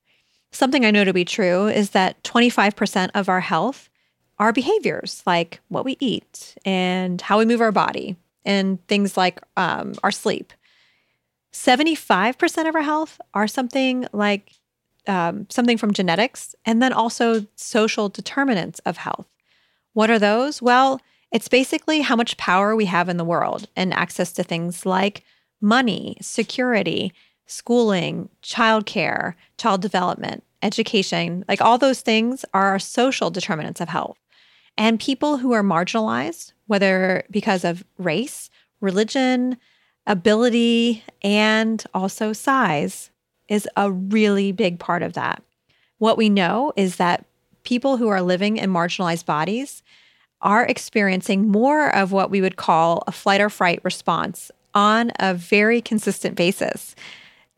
Something 0.52 0.86
I 0.86 0.92
know 0.92 1.04
to 1.04 1.14
be 1.14 1.26
true 1.26 1.68
is 1.68 1.92
that 1.92 2.22
25% 2.24 3.12
of 3.14 3.30
our 3.30 3.42
health 3.42 3.90
are 4.40 4.54
behaviors 4.54 5.24
like 5.26 5.60
what 5.70 5.86
we 5.86 5.98
eat 6.00 6.56
and 6.66 7.22
how 7.22 7.40
we 7.40 7.46
move 7.46 7.62
our 7.62 7.72
body 7.72 8.16
and 8.46 8.86
things 8.88 9.18
like 9.18 9.40
um, 9.58 9.94
our 10.04 10.12
sleep. 10.12 10.54
75% 11.54 12.70
of 12.70 12.76
our 12.76 12.82
health 12.82 13.20
are 13.34 13.48
something 13.48 14.08
like 14.14 14.54
um, 15.08 15.48
something 15.50 15.78
from 15.78 15.94
genetics 15.94 16.56
and 16.66 16.82
then 16.82 16.94
also 16.94 17.46
social 17.56 18.10
determinants 18.10 18.80
of 18.80 18.98
health. 18.98 19.28
What 19.94 20.12
are 20.12 20.20
those? 20.20 20.62
Well, 20.62 21.02
it's 21.32 21.48
basically 21.48 22.02
how 22.02 22.16
much 22.16 22.38
power 22.38 22.76
we 22.76 22.86
have 22.86 23.10
in 23.10 23.18
the 23.18 23.26
world 23.26 23.68
and 23.76 23.94
access 23.94 24.32
to 24.34 24.44
things 24.44 24.86
like 24.86 25.24
money, 25.60 26.18
security, 26.22 27.12
schooling, 27.48 28.30
childcare, 28.44 29.34
child 29.58 29.82
development, 29.82 30.44
education, 30.62 31.44
like 31.48 31.62
all 31.62 31.78
those 31.78 32.02
things 32.02 32.46
are 32.54 32.80
social 32.80 33.30
determinants 33.30 33.82
of 33.82 33.90
health. 33.90 34.18
And 34.78 35.00
people 35.00 35.38
who 35.38 35.54
are 35.54 35.64
marginalized, 35.64 36.54
whether 36.68 37.24
because 37.32 37.64
of 37.64 37.84
race, 37.98 38.50
religion, 38.80 39.58
ability, 40.06 41.04
and 41.22 41.84
also 41.94 42.32
size, 42.32 43.10
is 43.50 43.68
a 43.76 43.92
really 43.92 44.52
big 44.52 44.80
part 44.80 45.02
of 45.02 45.14
that. 45.14 45.42
What 45.98 46.18
we 46.18 46.30
know 46.30 46.74
is 46.76 46.98
that 46.98 47.26
people 47.64 47.98
who 47.98 48.08
are 48.08 48.22
living 48.22 48.58
in 48.58 48.70
marginalized 48.70 49.26
bodies 49.26 49.82
are 50.42 50.66
experiencing 50.66 51.50
more 51.50 51.94
of 51.96 52.12
what 52.12 52.30
we 52.30 52.42
would 52.42 52.56
call 52.56 53.04
a 53.08 53.12
flight 53.12 53.42
or 53.42 53.50
fright 53.50 53.80
response 53.84 54.52
on 54.74 55.12
a 55.20 55.34
very 55.34 55.82
consistent 55.82 56.36
basis. 56.36 56.96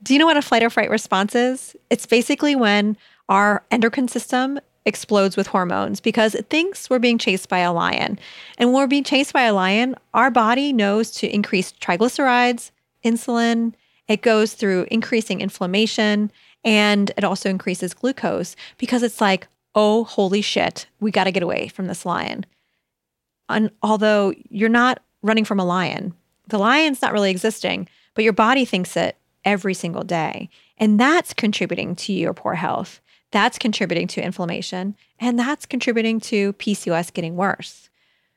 Do 0.02 0.14
you 0.14 0.20
know 0.20 0.26
what 0.26 0.38
a 0.38 0.42
flight 0.42 0.64
or 0.64 0.70
fright 0.70 0.90
response 0.90 1.36
is? 1.36 1.76
It's 1.90 2.06
basically 2.06 2.56
when 2.56 2.96
our 3.28 3.66
endocrine 3.70 4.08
system 4.08 4.60
explodes 4.90 5.38
with 5.38 5.48
hormones 5.48 6.02
because 6.02 6.36
it 6.36 6.50
thinks 6.50 6.90
we're 6.90 7.00
being 7.00 7.18
chased 7.18 7.48
by 7.48 7.60
a 7.60 7.72
lion. 7.72 8.20
And 8.58 8.70
when 8.70 8.84
we're 8.84 8.88
being 8.88 9.06
chased 9.06 9.32
by 9.32 9.44
a 9.44 9.54
lion, 9.54 9.96
our 10.14 10.30
body 10.30 10.74
knows 10.74 11.12
to 11.12 11.34
increase 11.34 11.72
triglycerides, 11.72 12.72
insulin, 13.06 13.74
it 14.10 14.22
goes 14.22 14.54
through 14.54 14.88
increasing 14.92 15.40
inflammation, 15.40 16.32
and 16.66 17.12
it 17.16 17.24
also 17.24 17.50
increases 17.50 17.94
glucose 17.94 18.56
because 18.78 19.04
it's 19.04 19.22
like, 19.22 19.48
oh, 19.76 20.04
holy 20.04 20.42
shit, 20.42 20.88
we 21.00 21.12
got 21.12 21.24
to 21.24 21.32
get 21.32 21.44
away 21.44 21.70
from 21.70 21.88
this 21.88 22.06
lion. 22.06 22.46
And 23.48 23.72
although 23.82 24.34
you're 24.50 24.70
not 24.70 25.02
running 25.22 25.46
from 25.46 25.60
a 25.60 25.66
lion, 25.66 26.14
the 26.48 26.58
lion's 26.58 27.02
not 27.02 27.14
really 27.14 27.32
existing, 27.32 27.88
but 28.16 28.24
your 28.24 28.34
body 28.34 28.66
thinks 28.66 28.98
it 28.98 29.16
every 29.46 29.74
single 29.74 30.04
day. 30.04 30.50
And 30.78 31.00
that's 31.00 31.34
contributing 31.34 31.96
to 31.98 32.14
your 32.14 32.34
poor 32.34 32.56
health. 32.56 33.00
That's 33.32 33.58
contributing 33.58 34.08
to 34.08 34.24
inflammation. 34.24 34.96
And 35.20 35.38
that's 35.38 35.66
contributing 35.66 36.20
to 36.22 36.54
PCOS 36.54 37.14
getting 37.14 37.36
worse. 37.36 37.90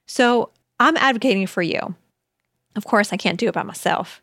So 0.07 0.51
I'm 0.79 0.97
advocating 0.97 1.47
for 1.47 1.63
you. 1.63 1.95
Of 2.77 2.85
course, 2.85 3.13
I 3.13 3.17
can't 3.17 3.39
do 3.39 3.49
it 3.49 3.55
by 3.55 3.63
myself. 3.63 4.21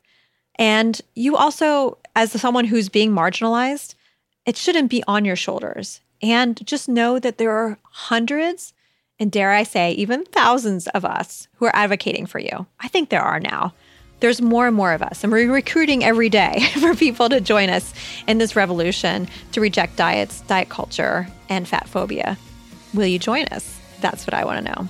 And 0.56 1.00
you 1.16 1.38
also, 1.38 1.98
as 2.16 2.32
someone 2.34 2.66
who's 2.66 2.90
being 2.90 3.12
marginalized, 3.12 3.96
it 4.46 4.58
shouldn't 4.58 4.90
be 4.90 5.04
on 5.08 5.26
your 5.26 5.36
shoulders. 5.36 6.02
And 6.22 6.66
just 6.66 6.90
know 6.90 7.18
that 7.20 7.38
there 7.38 7.52
are 7.52 7.78
hundreds, 7.84 8.74
and 9.20 9.32
dare 9.32 9.52
I 9.52 9.64
say, 9.64 9.92
even 9.94 10.26
thousands 10.26 10.88
of 10.88 11.06
us 11.06 11.48
who 11.56 11.66
are 11.66 11.76
advocating 11.76 12.26
for 12.26 12.40
you. 12.40 12.66
I 12.80 12.90
think 12.90 13.10
there 13.10 13.22
are 13.22 13.40
now 13.40 13.74
there's 14.20 14.42
more 14.42 14.68
and 14.68 14.76
more 14.76 14.94
of 14.94 15.02
us, 15.02 15.24
and 15.24 15.32
we're 15.32 15.52
recruiting 15.52 16.04
every 16.04 16.30
day 16.30 16.60
for 16.80 16.96
people 16.96 17.30
to 17.30 17.40
join 17.40 17.70
us 17.70 17.94
in 18.28 18.38
this 18.38 18.56
revolution 18.56 19.28
to 19.54 19.62
reject 19.62 19.96
diets, 19.96 20.42
diet 20.42 20.70
culture, 20.70 21.28
and 21.48 21.68
fat 21.68 21.88
phobia. 21.88 22.38
Will 22.94 23.06
you 23.08 23.20
join 23.20 23.46
us? 23.46 23.80
That's 24.02 24.26
what 24.26 24.34
I 24.34 24.46
want 24.46 24.66
to 24.66 24.74
know. 24.74 24.88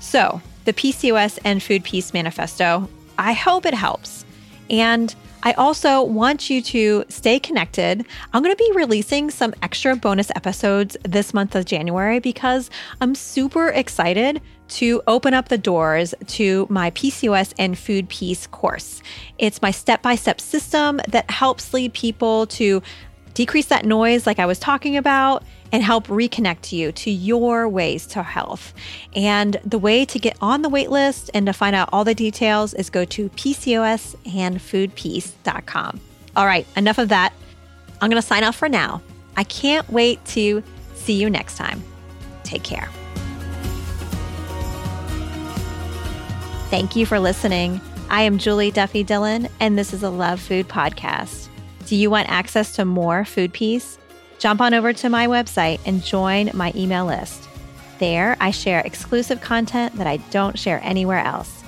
So, 0.00 0.40
the 0.64 0.72
PCOS 0.72 1.38
and 1.44 1.62
Food 1.62 1.84
Peace 1.84 2.12
Manifesto, 2.12 2.88
I 3.18 3.32
hope 3.32 3.66
it 3.66 3.74
helps. 3.74 4.24
And 4.68 5.14
I 5.46 5.52
also 5.52 6.02
want 6.02 6.50
you 6.50 6.60
to 6.60 7.04
stay 7.08 7.38
connected. 7.38 8.04
I'm 8.32 8.42
going 8.42 8.52
to 8.52 8.58
be 8.58 8.72
releasing 8.74 9.30
some 9.30 9.54
extra 9.62 9.94
bonus 9.94 10.28
episodes 10.34 10.96
this 11.04 11.32
month 11.32 11.54
of 11.54 11.64
January 11.64 12.18
because 12.18 12.68
I'm 13.00 13.14
super 13.14 13.68
excited 13.68 14.42
to 14.70 15.02
open 15.06 15.34
up 15.34 15.48
the 15.48 15.56
doors 15.56 16.16
to 16.26 16.66
my 16.68 16.90
PCOS 16.90 17.54
and 17.60 17.78
food 17.78 18.08
peace 18.08 18.48
course. 18.48 19.04
It's 19.38 19.62
my 19.62 19.70
step 19.70 20.02
by 20.02 20.16
step 20.16 20.40
system 20.40 21.00
that 21.06 21.30
helps 21.30 21.72
lead 21.72 21.92
people 21.92 22.48
to 22.48 22.82
decrease 23.34 23.66
that 23.66 23.84
noise, 23.84 24.26
like 24.26 24.40
I 24.40 24.46
was 24.46 24.58
talking 24.58 24.96
about, 24.96 25.44
and 25.72 25.82
help 25.82 26.06
reconnect 26.06 26.70
you 26.72 26.92
to 26.92 27.10
your 27.10 27.68
ways 27.68 28.06
to 28.08 28.22
health. 28.22 28.74
And 29.14 29.56
the 29.64 29.78
way 29.78 30.04
to 30.04 30.18
get 30.18 30.36
on 30.40 30.62
the 30.62 30.68
wait 30.68 30.90
list 30.90 31.30
and 31.34 31.46
to 31.46 31.52
find 31.52 31.76
out 31.76 31.88
all 31.92 32.04
the 32.04 32.14
details 32.14 32.74
is 32.74 32.90
go 32.90 33.04
to 33.06 33.28
PCOSandfoodpeace.com. 33.30 36.00
All 36.36 36.46
right, 36.46 36.66
enough 36.76 36.98
of 36.98 37.08
that. 37.08 37.32
I'm 38.00 38.10
going 38.10 38.20
to 38.20 38.26
sign 38.26 38.44
off 38.44 38.56
for 38.56 38.68
now. 38.68 39.00
I 39.36 39.44
can't 39.44 39.88
wait 39.90 40.24
to 40.26 40.62
see 40.94 41.14
you 41.14 41.30
next 41.30 41.56
time. 41.56 41.82
Take 42.42 42.62
care. 42.62 42.88
Thank 46.68 46.96
you 46.96 47.06
for 47.06 47.18
listening. 47.18 47.80
I 48.08 48.22
am 48.22 48.38
Julie 48.38 48.70
Duffy 48.70 49.02
Dillon, 49.02 49.48
and 49.60 49.78
this 49.78 49.92
is 49.92 50.02
a 50.02 50.10
Love 50.10 50.40
Food 50.40 50.68
Podcast. 50.68 51.48
Do 51.86 51.96
you 51.96 52.10
want 52.10 52.28
access 52.28 52.72
to 52.72 52.84
more 52.84 53.24
food 53.24 53.52
peace? 53.52 53.98
Jump 54.46 54.60
on 54.60 54.74
over 54.74 54.92
to 54.92 55.08
my 55.08 55.26
website 55.26 55.80
and 55.86 56.04
join 56.04 56.52
my 56.54 56.72
email 56.76 57.04
list. 57.04 57.48
There, 57.98 58.36
I 58.38 58.52
share 58.52 58.78
exclusive 58.78 59.40
content 59.40 59.96
that 59.96 60.06
I 60.06 60.18
don't 60.30 60.56
share 60.56 60.80
anywhere 60.84 61.18
else. 61.18 61.64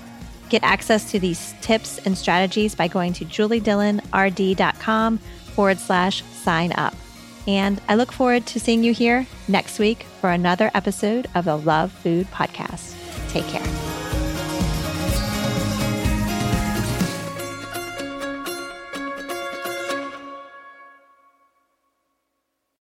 Get 0.48 0.62
access 0.62 1.10
to 1.10 1.18
these 1.18 1.56
tips 1.60 1.98
and 2.06 2.16
strategies 2.16 2.76
by 2.76 2.86
going 2.86 3.14
to 3.14 3.24
juliedillonrd.com 3.24 5.18
forward 5.18 5.78
slash 5.80 6.22
sign 6.22 6.70
up. 6.76 6.94
And 7.48 7.80
I 7.88 7.96
look 7.96 8.12
forward 8.12 8.46
to 8.46 8.60
seeing 8.60 8.84
you 8.84 8.92
here 8.92 9.26
next 9.48 9.80
week 9.80 10.04
for 10.20 10.30
another 10.30 10.70
episode 10.72 11.26
of 11.34 11.46
the 11.46 11.56
Love 11.56 11.90
Food 11.90 12.28
Podcast. 12.28 12.94
Take 13.30 13.48
care. 13.48 13.97